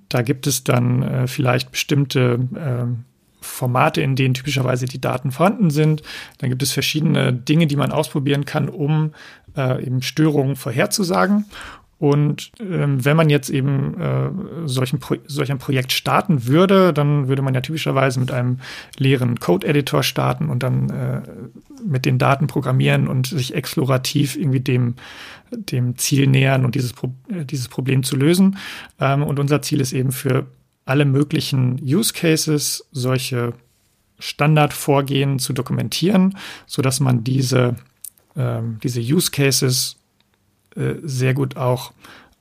[0.07, 3.06] da gibt es dann äh, vielleicht bestimmte äh,
[3.41, 6.01] Formate, in denen typischerweise die Daten vorhanden sind.
[6.39, 9.13] Dann gibt es verschiedene Dinge, die man ausprobieren kann, um
[9.55, 11.45] äh, eben Störungen vorherzusagen.
[11.99, 14.29] Und ähm, wenn man jetzt eben äh,
[14.67, 18.59] solchen Pro solch ein Projekt starten würde, dann würde man ja typischerweise mit einem
[18.97, 21.21] leeren Code-Editor starten und dann äh,
[21.83, 24.93] mit den Daten programmieren und sich explorativ irgendwie dem,
[25.51, 28.57] dem Ziel nähern und dieses, Pro äh, dieses Problem zu lösen.
[28.99, 30.45] Ähm, und unser Ziel ist eben für
[30.87, 33.53] alle möglichen Use Cases solche
[34.19, 37.75] Standardvorgehen zu dokumentieren, so dass man diese,
[38.35, 39.97] ähm, diese Use Cases
[40.75, 41.93] äh, sehr gut auch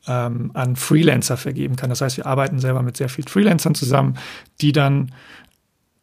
[0.06, 1.90] ähm, an Freelancer vergeben kann.
[1.90, 4.16] Das heißt, wir arbeiten selber mit sehr vielen Freelancern zusammen,
[4.60, 5.12] die dann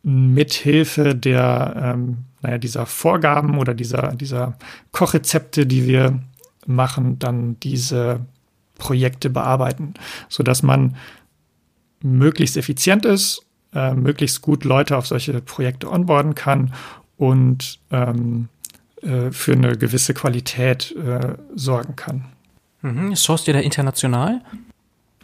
[0.03, 4.57] mithilfe der, ähm, naja, dieser Vorgaben oder dieser, dieser
[4.91, 6.19] Kochrezepte, die wir
[6.65, 8.19] machen, dann diese
[8.77, 9.93] Projekte bearbeiten,
[10.27, 10.95] so dass man
[12.03, 13.41] möglichst effizient ist,
[13.73, 16.73] äh, möglichst gut Leute auf solche Projekte onboarden kann
[17.17, 18.49] und ähm,
[19.01, 22.25] äh, für eine gewisse Qualität äh, sorgen kann.
[22.81, 23.15] Mhm.
[23.15, 24.41] Sourced ihr da international?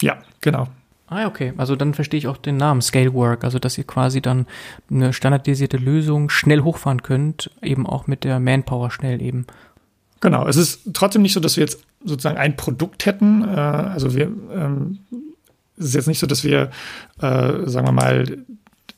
[0.02, 0.68] Ja, genau.
[1.08, 1.54] Ah, okay.
[1.58, 4.46] Also dann verstehe ich auch den Namen Scalework, also dass ihr quasi dann
[4.90, 9.48] eine standardisierte Lösung schnell hochfahren könnt, eben auch mit der Manpower schnell eben.
[10.22, 10.48] Genau.
[10.48, 13.44] Es ist trotzdem nicht so, dass wir jetzt sozusagen ein Produkt hätten.
[13.44, 15.00] Äh, also wir ähm,
[15.80, 16.70] es ist jetzt nicht so, dass wir,
[17.22, 18.26] äh, sagen wir mal,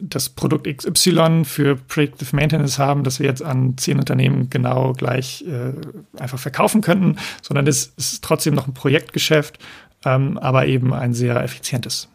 [0.01, 5.45] das Produkt XY für Predictive Maintenance haben, das wir jetzt an zehn Unternehmen genau gleich
[5.47, 5.73] äh,
[6.19, 9.59] einfach verkaufen könnten, sondern es ist trotzdem noch ein Projektgeschäft,
[10.03, 12.09] ähm, aber eben ein sehr effizientes.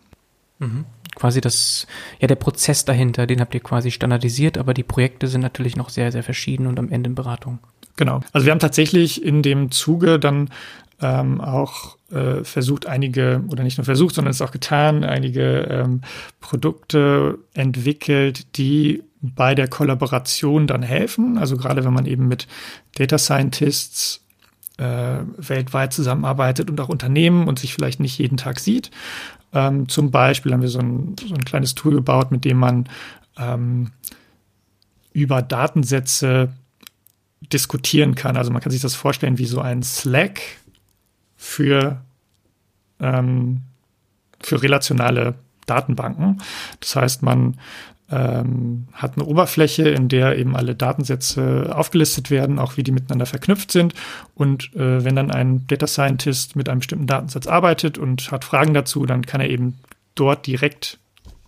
[0.59, 0.85] Mhm.
[1.15, 1.87] Quasi das,
[2.21, 5.89] ja, der Prozess dahinter, den habt ihr quasi standardisiert, aber die Projekte sind natürlich noch
[5.89, 7.61] sehr, sehr verschieden und am Ende in Beratung.
[7.97, 8.21] Genau.
[8.33, 10.51] Also wir haben tatsächlich in dem Zuge dann
[11.01, 16.01] ähm, auch äh, versucht, einige, oder nicht nur versucht, sondern es auch getan, einige ähm,
[16.41, 21.39] Produkte entwickelt, die bei der Kollaboration dann helfen.
[21.39, 22.47] Also gerade wenn man eben mit
[22.95, 24.23] Data Scientists
[24.79, 28.91] äh, weltweit zusammenarbeitet und auch Unternehmen und sich vielleicht nicht jeden Tag sieht.
[29.53, 32.89] Ähm, zum Beispiel haben wir so ein, so ein kleines Tool gebaut, mit dem man
[33.39, 33.91] ähm,
[35.13, 36.51] über Datensätze
[37.53, 38.37] diskutieren kann.
[38.37, 40.41] Also man kann sich das vorstellen wie so ein Slack,
[41.47, 42.03] für,
[43.01, 43.63] ähm,
[44.41, 45.35] für relationale
[45.67, 46.43] Datenbanken.
[46.81, 47.57] Das heißt, man
[48.11, 53.27] ähm, hat eine Oberfläche, in der eben alle Datensätze aufgelistet werden, auch wie die miteinander
[53.27, 53.95] verknüpft sind.
[54.35, 58.75] Und äh, wenn dann ein Data Scientist mit einem bestimmten Datensatz arbeitet und hat Fragen
[58.75, 59.79] dazu, dann kann er eben
[60.15, 60.99] dort direkt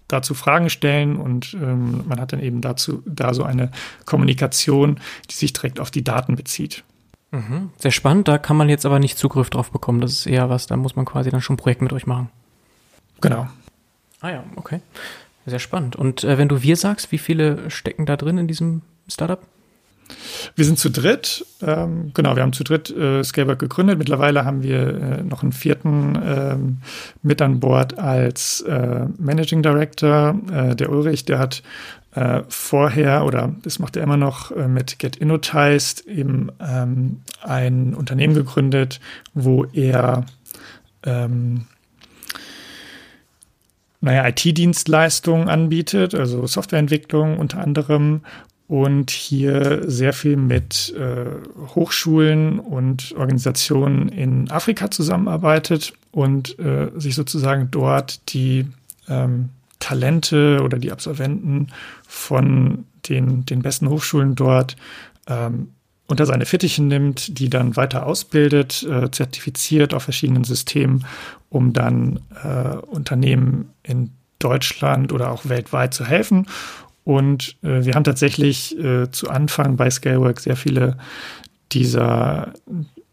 [0.09, 3.71] dazu Fragen stellen und ähm, man hat dann eben dazu da so eine
[4.07, 6.83] Kommunikation, die sich direkt auf die Daten bezieht.
[7.31, 7.71] Mhm.
[7.77, 10.01] Sehr spannend, da kann man jetzt aber nicht Zugriff drauf bekommen.
[10.01, 12.31] Das ist eher was, da muss man quasi dann schon ein Projekt mit euch machen.
[13.21, 13.49] Genau.
[14.21, 14.81] Ah ja, okay.
[15.47, 15.97] Sehr spannend.
[15.97, 19.41] Und äh, wenn du wir sagst, wie viele stecken da drin in diesem Startup?
[20.57, 21.45] Wir sind zu dritt.
[21.63, 23.99] Ähm, genau, wir haben zu dritt äh, Scalework gegründet.
[23.99, 26.79] Mittlerweile haben wir äh, noch einen vierten ähm,
[27.23, 30.39] mit an Bord als äh, Managing Director.
[30.51, 31.63] Äh, der Ulrich, der hat
[32.19, 37.95] äh, vorher oder das macht er immer noch äh, mit Get Innotized eben ähm, ein
[37.95, 38.99] Unternehmen gegründet,
[39.35, 40.27] wo er
[41.05, 41.67] ähm,
[44.01, 48.23] naja, IT-Dienstleistungen anbietet, also Softwareentwicklung unter anderem
[48.67, 51.25] und hier sehr viel mit äh,
[51.75, 58.67] Hochschulen und Organisationen in Afrika zusammenarbeitet und äh, sich sozusagen dort die
[59.09, 61.69] ähm, Talente oder die Absolventen
[62.07, 64.77] von den, den besten Hochschulen dort
[65.27, 65.71] ähm,
[66.09, 71.05] unter seine Fittiche nimmt, die dann weiter ausbildet, äh, zertifiziert auf verschiedenen Systemen,
[71.51, 76.47] um dann äh, Unternehmen in Deutschland oder auch weltweit zu helfen.
[77.05, 80.97] Und äh, wir haben tatsächlich äh, zu Anfang bei Scalework sehr viele
[81.73, 82.55] dieser,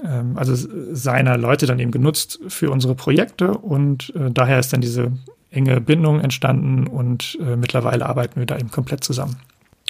[0.03, 0.53] ähm, also
[0.93, 3.51] seiner Leute dann eben genutzt für unsere Projekte.
[3.51, 5.11] Und äh, daher ist dann diese
[5.55, 9.37] enge Bindung entstanden und äh, mittlerweile arbeiten wir da eben komplett zusammen.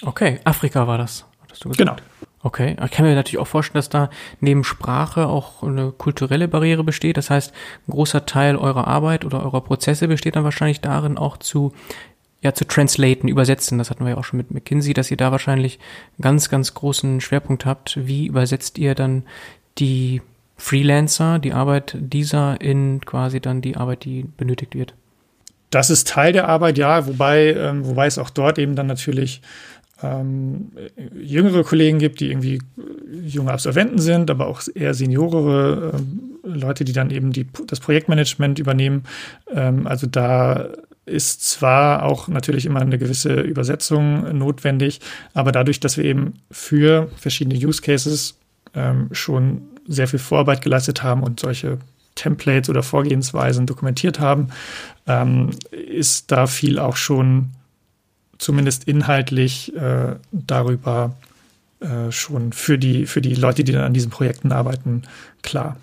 [0.02, 1.24] Okay, Afrika war das.
[1.42, 1.78] Hattest du gesagt?
[1.78, 1.96] Genau.
[2.42, 4.08] Okay, ich kann mir natürlich auch vorstellen, dass da
[4.40, 7.16] neben Sprache auch eine kulturelle Barriere besteht.
[7.16, 7.52] Das heißt,
[7.88, 11.72] ein großer Teil eurer Arbeit oder eurer Prozesse besteht dann wahrscheinlich darin, auch zu
[12.42, 13.78] ja zu translaten, übersetzen.
[13.78, 15.78] Das hatten wir ja auch schon mit McKinsey, dass ihr da wahrscheinlich
[16.12, 17.98] einen ganz, ganz großen Schwerpunkt habt.
[18.06, 19.24] Wie übersetzt ihr dann
[19.78, 20.22] die
[20.56, 24.94] Freelancer, die Arbeit dieser in quasi dann die Arbeit, die benötigt wird?
[25.70, 29.42] Das ist Teil der Arbeit, ja, wobei, ähm, wobei es auch dort eben dann natürlich
[30.02, 30.72] ähm,
[31.18, 32.60] jüngere Kollegen gibt, die irgendwie
[33.24, 38.58] junge Absolventen sind, aber auch eher seniorere ähm, Leute, die dann eben die, das Projektmanagement
[38.58, 39.04] übernehmen.
[39.52, 40.68] Ähm, also da
[41.06, 45.00] ist zwar auch natürlich immer eine gewisse Übersetzung notwendig,
[45.34, 48.38] aber dadurch, dass wir eben für verschiedene Use Cases
[48.74, 51.78] ähm, schon sehr viel Vorarbeit geleistet haben und solche
[52.16, 54.48] Templates oder Vorgehensweisen dokumentiert haben,
[55.06, 57.50] ähm, ist da viel auch schon
[58.38, 61.14] zumindest inhaltlich äh, darüber
[61.80, 65.02] äh, schon für die, für die Leute, die dann an diesen Projekten arbeiten,
[65.42, 65.76] klar.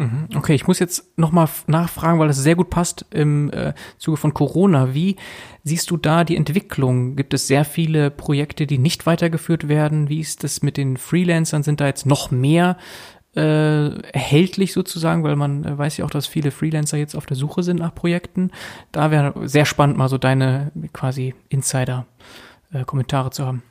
[0.00, 0.28] Mhm.
[0.34, 4.32] Okay, ich muss jetzt nochmal nachfragen, weil das sehr gut passt im äh, Zuge von
[4.32, 4.94] Corona.
[4.94, 5.16] Wie
[5.62, 7.16] siehst du da die Entwicklung?
[7.16, 10.08] Gibt es sehr viele Projekte, die nicht weitergeführt werden?
[10.08, 11.62] Wie ist das mit den Freelancern?
[11.62, 12.78] Sind da jetzt noch mehr
[13.36, 17.36] äh, erhältlich sozusagen, weil man äh, weiß ja auch, dass viele Freelancer jetzt auf der
[17.36, 18.50] Suche sind nach Projekten.
[18.92, 23.62] Da wäre sehr spannend, mal so deine quasi Insider-Kommentare zu haben.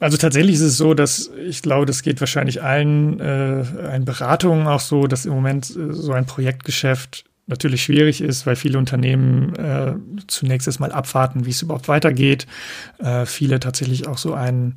[0.00, 4.66] Also tatsächlich ist es so, dass ich glaube, das geht wahrscheinlich allen äh, allen Beratungen
[4.66, 9.54] auch so, dass im Moment äh, so ein Projektgeschäft natürlich schwierig ist, weil viele Unternehmen
[9.54, 9.94] äh,
[10.26, 12.46] zunächst erstmal abwarten, wie es überhaupt weitergeht.
[12.98, 14.74] Äh, viele tatsächlich auch so einen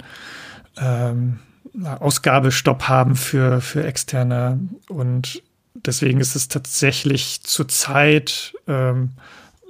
[0.77, 1.39] ähm,
[1.83, 4.59] Ausgabestopp haben für, für externe
[4.89, 5.43] und
[5.75, 9.11] deswegen ist es tatsächlich zurzeit ähm,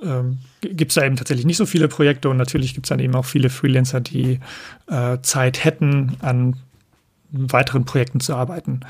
[0.04, 3.00] ähm, gibt es da eben tatsächlich nicht so viele Projekte und natürlich gibt es dann
[3.00, 4.40] eben auch viele Freelancer, die
[4.88, 6.58] äh, Zeit hätten, an
[7.32, 8.82] weiteren Projekten zu arbeiten.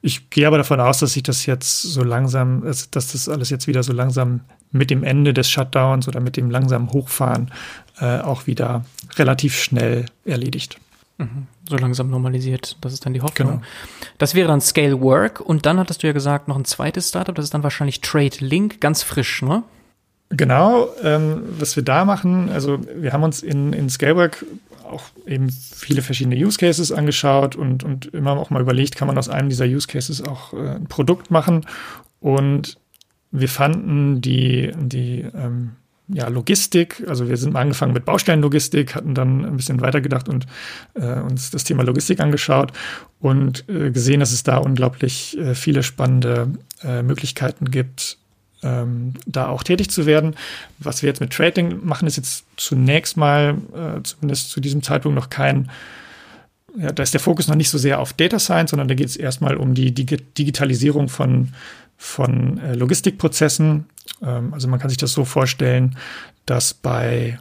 [0.00, 3.66] Ich gehe aber davon aus, dass sich das jetzt so langsam, dass das alles jetzt
[3.66, 4.40] wieder so langsam
[4.70, 7.50] mit dem Ende des Shutdowns oder mit dem langsamen Hochfahren
[8.00, 8.84] äh, auch wieder
[9.16, 10.78] relativ schnell erledigt.
[11.68, 12.76] So langsam normalisiert.
[12.80, 13.48] Das ist dann die Hoffnung.
[13.48, 13.62] Genau.
[14.18, 17.34] Das wäre dann Scale Work und dann hattest du ja gesagt, noch ein zweites Startup,
[17.34, 19.62] das ist dann wahrscheinlich Trade Link, ganz frisch, ne?
[20.30, 24.44] Genau, ähm, was wir da machen, also wir haben uns in, in Scalework
[24.90, 29.18] auch eben viele verschiedene Use Cases angeschaut und, und immer auch mal überlegt, kann man
[29.18, 31.66] aus einem dieser Use Cases auch äh, ein Produkt machen.
[32.20, 32.78] Und
[33.30, 35.72] wir fanden die, die ähm,
[36.12, 40.46] ja, Logistik, also wir sind mal angefangen mit Baustellenlogistik, hatten dann ein bisschen weitergedacht und
[40.94, 42.72] äh, uns das Thema Logistik angeschaut
[43.20, 46.48] und äh, gesehen, dass es da unglaublich äh, viele spannende
[46.82, 48.18] äh, Möglichkeiten gibt,
[48.62, 50.34] ähm, da auch tätig zu werden.
[50.78, 55.16] Was wir jetzt mit Trading machen, ist jetzt zunächst mal, äh, zumindest zu diesem Zeitpunkt
[55.16, 55.70] noch kein,
[56.76, 59.08] ja, da ist der Fokus noch nicht so sehr auf Data Science, sondern da geht
[59.08, 61.52] es erstmal um die Dig Digitalisierung von,
[62.02, 63.84] von äh, Logistikprozessen.
[64.22, 65.96] Ähm, also man kann sich das so vorstellen,
[66.46, 67.38] dass bei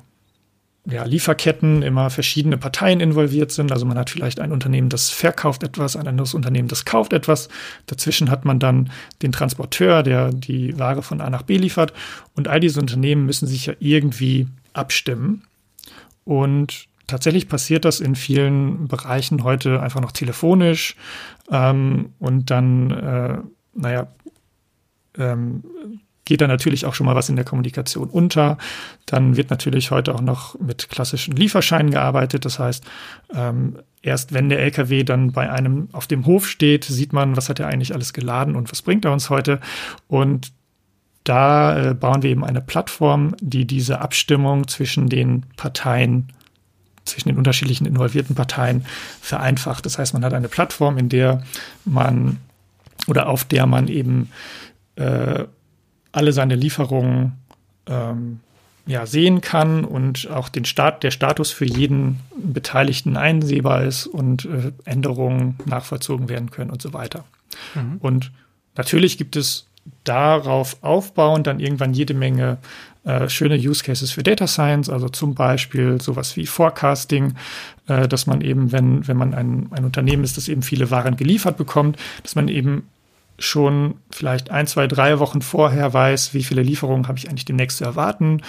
[0.85, 3.71] ja, Lieferketten immer verschiedene Parteien involviert sind.
[3.71, 7.47] Also man hat vielleicht ein Unternehmen, das verkauft etwas, ein anderes Unternehmen, das kauft etwas.
[7.85, 8.91] Dazwischen hat man dann
[9.21, 11.93] den Transporteur, der die Ware von A nach B liefert.
[12.35, 15.43] Und all diese Unternehmen müssen sich ja irgendwie abstimmen.
[16.25, 20.97] Und tatsächlich passiert das in vielen Bereichen heute einfach noch telefonisch.
[21.49, 23.37] Ähm, und dann, äh,
[23.73, 24.07] naja,
[25.17, 25.63] ähm,
[26.29, 28.57] geht da natürlich auch schon mal was in der Kommunikation unter.
[29.07, 32.45] Dann wird natürlich heute auch noch mit klassischen Lieferscheinen gearbeitet.
[32.45, 32.85] Das heißt,
[33.33, 37.49] ähm, erst wenn der LKW dann bei einem auf dem Hof steht, sieht man, was
[37.49, 39.59] hat er eigentlich alles geladen und was bringt er uns heute.
[40.07, 40.51] Und
[41.23, 46.31] da äh, bauen wir eben eine Plattform, die diese Abstimmung zwischen den Parteien
[47.05, 48.85] zwischen den unterschiedlichen involvierten Parteien
[49.19, 49.83] vereinfacht.
[49.83, 51.41] Das heißt, man hat eine Plattform, in der
[51.83, 52.37] man
[53.07, 54.29] oder auf der man eben
[54.99, 55.45] äh,
[56.11, 57.33] alle seine Lieferungen
[57.87, 58.39] ähm,
[58.85, 64.45] ja, sehen kann und auch den Start, der Status für jeden Beteiligten einsehbar ist und
[64.45, 67.23] äh, Änderungen nachvollzogen werden können und so weiter.
[67.75, 67.97] Mhm.
[67.99, 68.31] Und
[68.75, 69.67] natürlich gibt es
[70.03, 72.57] darauf aufbauend dann irgendwann jede Menge
[73.05, 77.35] äh, schöne Use Cases für Data Science, also zum Beispiel sowas wie Forecasting,
[77.87, 81.15] äh, dass man eben, wenn, wenn man ein, ein Unternehmen ist, das eben viele Waren
[81.15, 82.87] geliefert bekommt, dass man eben
[83.39, 87.77] schon vielleicht ein, zwei, drei Wochen vorher weiß, wie viele Lieferungen habe ich eigentlich demnächst
[87.79, 88.41] zu erwarten,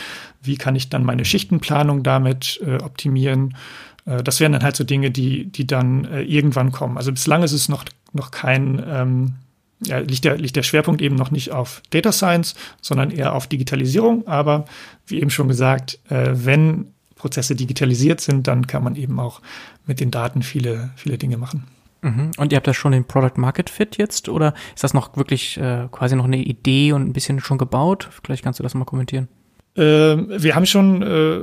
[0.43, 3.57] wie kann ich dann meine Schichtenplanung damit äh, optimieren.
[4.05, 6.97] Äh, das wären dann halt so Dinge, die, die dann äh, irgendwann kommen.
[6.97, 9.35] Also bislang ist es noch, noch kein ähm,
[9.83, 13.47] ja, liegt, der, liegt der Schwerpunkt eben noch nicht auf Data Science, sondern eher auf
[13.47, 14.27] Digitalisierung.
[14.29, 14.67] Aber
[15.07, 19.41] wie eben schon gesagt, äh, wenn Prozesse digitalisiert sind, dann kann man eben auch
[19.87, 21.67] mit den Daten viele, viele Dinge machen.
[22.03, 22.31] Mhm.
[22.39, 25.59] Und ihr habt da schon den Product Market Fit jetzt oder ist das noch wirklich
[25.59, 28.09] äh, quasi noch eine Idee und ein bisschen schon gebaut?
[28.25, 29.29] Vielleicht kannst du das mal kommentieren.
[29.77, 31.41] Ähm, wir haben schon äh,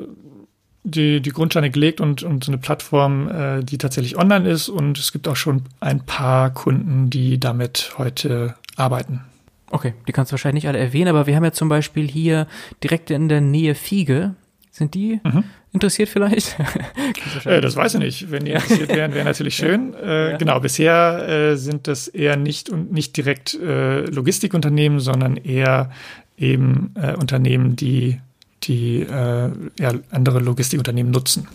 [0.84, 4.70] die, die Grundsteine gelegt und, und so eine Plattform, äh, die tatsächlich online ist.
[4.70, 9.22] Und es gibt auch schon ein paar Kunden, die damit heute arbeiten.
[9.70, 12.48] Okay, die kannst du wahrscheinlich nicht alle erwähnen, aber wir haben ja zum Beispiel hier
[12.84, 14.36] direkt in der Nähe Fiege.
[14.78, 15.44] Sind die mhm.
[15.74, 16.56] interessiert vielleicht?
[17.46, 18.32] äh, das weiß ich nicht.
[18.32, 19.96] Wenn die interessiert wären, wäre natürlich schön.
[19.96, 20.38] Äh, ja.
[20.38, 25.90] Genau, bisher äh, sind das eher nicht und nicht direkt äh, Logistikunternehmen, sondern eher
[26.38, 28.22] eben äh, Unternehmen, die
[28.64, 29.50] die äh,
[29.80, 31.48] ja, andere Logistikunternehmen nutzen.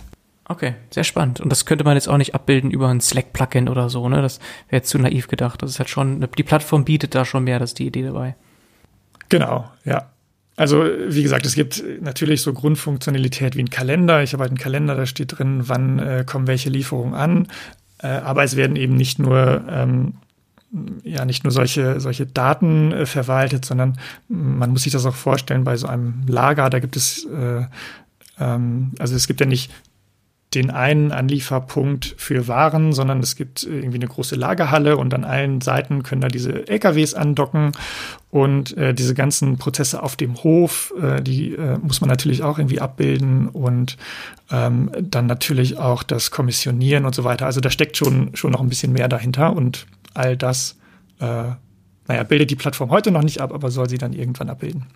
[0.47, 1.41] Okay, sehr spannend.
[1.41, 4.21] Und das könnte man jetzt auch nicht abbilden über ein Slack-Plugin oder so, ne?
[4.21, 5.63] Das wäre jetzt zu naiv gedacht.
[5.63, 8.35] Das ist halt schon, die Plattform bietet da schon mehr, das ist die Idee dabei.
[9.29, 10.09] Genau, ja.
[10.57, 14.23] Also, wie gesagt, es gibt natürlich so Grundfunktionalität wie ein Kalender.
[14.23, 17.49] Ich habe halt einen Kalender, da steht drin, wann äh, kommen welche Lieferungen an.
[17.99, 20.15] Äh, aber es werden eben nicht nur ähm,
[21.05, 23.99] ja nicht nur solche, solche Daten äh, verwaltet, sondern
[24.29, 27.65] man muss sich das auch vorstellen bei so einem Lager, da gibt es, äh,
[28.39, 29.71] ähm, also es gibt ja nicht
[30.55, 35.61] den einen Anlieferpunkt für Waren, sondern es gibt irgendwie eine große Lagerhalle und an allen
[35.61, 37.73] Seiten können da diese LKWs andocken
[38.31, 42.59] und äh, diese ganzen Prozesse auf dem Hof, äh, die äh, muss man natürlich auch
[42.59, 43.97] irgendwie abbilden und
[44.51, 47.47] ähm, dann natürlich auch das Kommissionieren und so weiter.
[47.47, 50.79] Also da steckt schon, schon noch ein bisschen mehr dahinter und all das,
[51.21, 51.25] äh,
[52.09, 54.87] naja, bildet die Plattform heute noch nicht ab, aber soll sie dann irgendwann abbilden.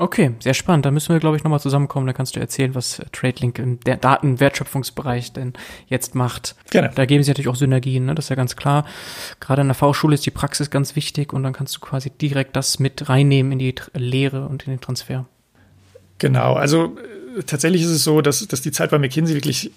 [0.00, 0.86] Okay, sehr spannend.
[0.86, 2.06] Da müssen wir, glaube ich, nochmal zusammenkommen.
[2.06, 5.54] Da kannst du erzählen, was TradeLink im Datenwertschöpfungsbereich denn
[5.88, 6.54] jetzt macht.
[6.70, 6.92] Gerne.
[6.94, 8.14] Da geben sie natürlich auch Synergien, ne?
[8.14, 8.86] das ist ja ganz klar.
[9.40, 12.54] Gerade in der V-Schule ist die Praxis ganz wichtig und dann kannst du quasi direkt
[12.54, 15.26] das mit reinnehmen in die Lehre und in den Transfer.
[16.18, 16.96] Genau, also
[17.36, 19.72] äh, tatsächlich ist es so, dass, dass die Zeit bei McKinsey wirklich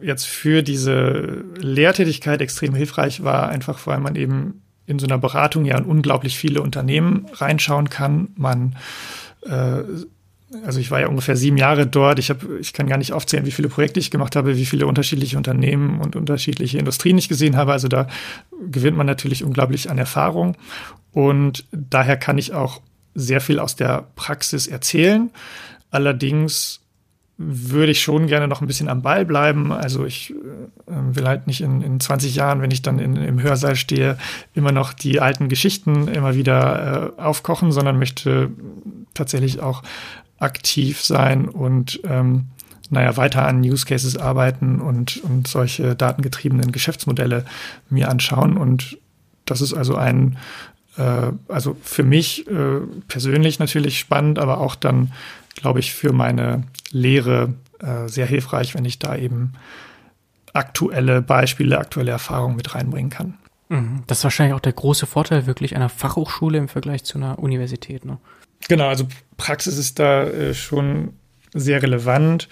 [0.00, 5.64] jetzt für diese Lehrtätigkeit extrem hilfreich war, einfach weil man eben in so einer Beratung
[5.64, 8.28] ja in unglaublich viele Unternehmen reinschauen kann.
[8.36, 8.76] Man
[9.42, 9.82] äh,
[10.64, 12.18] also ich war ja ungefähr sieben Jahre dort.
[12.18, 14.86] Ich habe, ich kann gar nicht aufzählen, wie viele Projekte ich gemacht habe, wie viele
[14.86, 17.72] unterschiedliche Unternehmen und unterschiedliche Industrien ich gesehen habe.
[17.72, 18.06] Also da
[18.70, 20.56] gewinnt man natürlich unglaublich an Erfahrung
[21.12, 22.80] und daher kann ich auch
[23.14, 25.30] sehr viel aus der Praxis erzählen.
[25.90, 26.81] Allerdings
[27.44, 29.72] würde ich schon gerne noch ein bisschen am Ball bleiben.
[29.72, 30.34] Also ich äh,
[30.86, 34.18] will halt nicht in, in 20 Jahren, wenn ich dann in, im Hörsaal stehe,
[34.54, 38.50] immer noch die alten Geschichten immer wieder äh, aufkochen, sondern möchte
[39.14, 39.82] tatsächlich auch
[40.38, 42.46] aktiv sein und ähm,
[42.90, 47.46] naja, weiter an Use Cases arbeiten und, und solche datengetriebenen Geschäftsmodelle
[47.88, 48.58] mir anschauen.
[48.58, 48.98] Und
[49.46, 50.36] das ist also ein,
[50.98, 55.12] äh, also für mich äh, persönlich natürlich spannend, aber auch dann
[55.54, 59.52] glaube ich, für meine Lehre äh, sehr hilfreich, wenn ich da eben
[60.52, 63.38] aktuelle Beispiele, aktuelle Erfahrungen mit reinbringen kann.
[63.68, 64.02] Mhm.
[64.06, 68.04] Das ist wahrscheinlich auch der große Vorteil wirklich einer Fachhochschule im Vergleich zu einer Universität.
[68.04, 68.18] Ne?
[68.68, 71.14] Genau, also Praxis ist da äh, schon
[71.54, 72.48] sehr relevant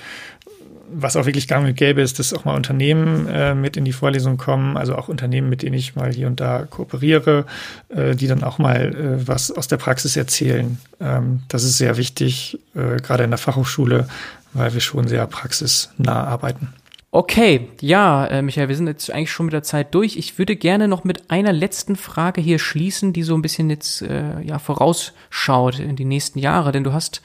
[0.93, 3.93] was auch wirklich gang und gäbe ist, dass auch mal Unternehmen äh, mit in die
[3.93, 7.47] Vorlesung kommen, also auch Unternehmen, mit denen ich mal hier und da kooperiere,
[7.89, 10.79] äh, die dann auch mal äh, was aus der Praxis erzählen.
[11.01, 14.09] Ähm, das ist sehr wichtig, äh, gerade in der Fachhochschule,
[14.53, 16.73] weil wir schon sehr praxisnah arbeiten.
[17.13, 20.17] Okay, ja, äh, Michael, wir sind jetzt eigentlich schon mit der Zeit durch.
[20.17, 24.03] Ich würde gerne noch mit einer letzten Frage hier schließen, die so ein bisschen jetzt
[24.03, 27.21] äh, ja vorausschaut in die nächsten Jahre, denn du hast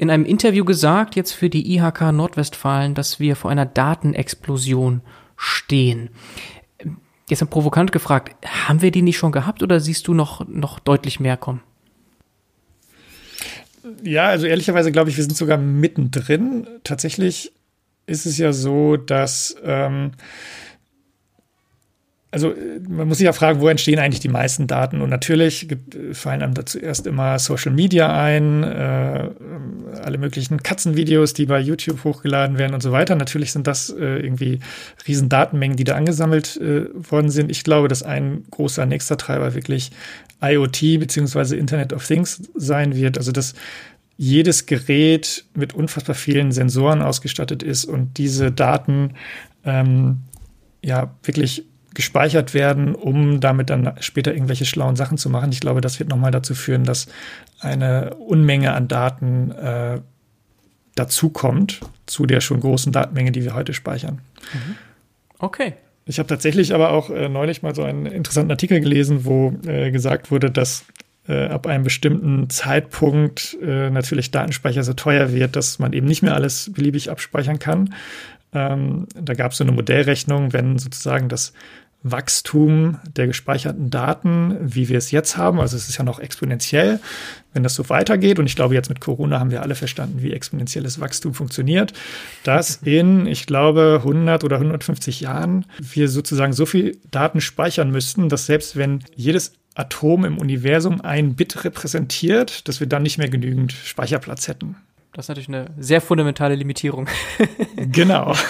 [0.00, 5.02] in einem Interview gesagt, jetzt für die IHK Nordwestfalen, dass wir vor einer Datenexplosion
[5.36, 6.08] stehen.
[7.28, 8.34] Jetzt haben provokant gefragt,
[8.66, 11.60] haben wir die nicht schon gehabt oder siehst du noch, noch deutlich mehr kommen?
[14.02, 16.66] Ja, also ehrlicherweise glaube ich, wir sind sogar mittendrin.
[16.82, 17.52] Tatsächlich
[18.06, 20.12] ist es ja so, dass ähm,
[22.32, 22.54] also
[22.88, 25.00] man muss sich ja fragen, wo entstehen eigentlich die meisten Daten?
[25.00, 29.30] Und natürlich gibt, fallen einem dazu erst immer Social Media ein, äh,
[30.04, 33.16] alle möglichen Katzenvideos, die bei YouTube hochgeladen werden und so weiter.
[33.16, 34.60] Natürlich sind das äh, irgendwie
[35.08, 37.50] riesen Datenmengen, die da angesammelt äh, worden sind.
[37.50, 39.90] Ich glaube, dass ein großer nächster Treiber wirklich
[40.40, 43.18] IoT beziehungsweise Internet of Things sein wird.
[43.18, 43.54] Also dass
[44.16, 49.14] jedes Gerät mit unfassbar vielen Sensoren ausgestattet ist und diese Daten
[49.64, 50.18] ähm,
[50.82, 51.64] ja wirklich
[51.94, 55.52] gespeichert werden, um damit dann später irgendwelche schlauen Sachen zu machen.
[55.52, 57.08] Ich glaube, das wird nochmal dazu führen, dass
[57.60, 60.00] eine Unmenge an Daten äh,
[60.94, 64.20] dazukommt zu der schon großen Datenmenge, die wir heute speichern.
[64.52, 64.76] Mhm.
[65.38, 65.74] Okay.
[66.06, 69.90] Ich habe tatsächlich aber auch äh, neulich mal so einen interessanten Artikel gelesen, wo äh,
[69.90, 70.84] gesagt wurde, dass
[71.28, 76.22] äh, ab einem bestimmten Zeitpunkt äh, natürlich Datenspeicher so teuer wird, dass man eben nicht
[76.22, 77.94] mehr alles beliebig abspeichern kann.
[78.52, 81.52] Ähm, da gab es so eine Modellrechnung, wenn sozusagen das
[82.02, 86.98] Wachstum der gespeicherten Daten, wie wir es jetzt haben, also es ist ja noch exponentiell,
[87.52, 90.32] wenn das so weitergeht, und ich glaube, jetzt mit Corona haben wir alle verstanden, wie
[90.32, 91.92] exponentielles Wachstum funktioniert,
[92.42, 98.30] dass in, ich glaube, 100 oder 150 Jahren wir sozusagen so viel Daten speichern müssten,
[98.30, 103.28] dass selbst wenn jedes Atom im Universum ein Bit repräsentiert, dass wir dann nicht mehr
[103.28, 104.76] genügend Speicherplatz hätten.
[105.12, 107.08] Das ist natürlich eine sehr fundamentale Limitierung.
[107.76, 108.34] genau.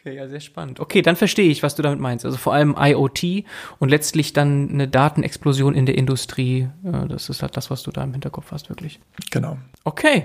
[0.00, 0.80] Okay, ja, sehr spannend.
[0.80, 2.24] Okay, dann verstehe ich, was du damit meinst.
[2.24, 3.44] Also vor allem IoT
[3.80, 6.70] und letztlich dann eine Datenexplosion in der Industrie.
[6.82, 8.98] Das ist halt das, was du da im Hinterkopf hast, wirklich.
[9.30, 9.58] Genau.
[9.84, 10.24] Okay.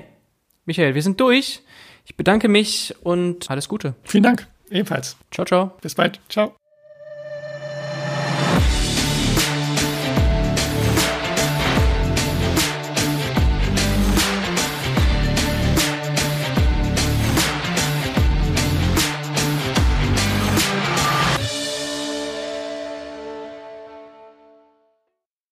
[0.64, 1.62] Michael, wir sind durch.
[2.06, 3.96] Ich bedanke mich und alles Gute.
[4.04, 4.48] Vielen Dank.
[4.70, 5.18] Ebenfalls.
[5.32, 5.74] Ciao, ciao.
[5.82, 6.22] Bis bald.
[6.30, 6.56] Ciao.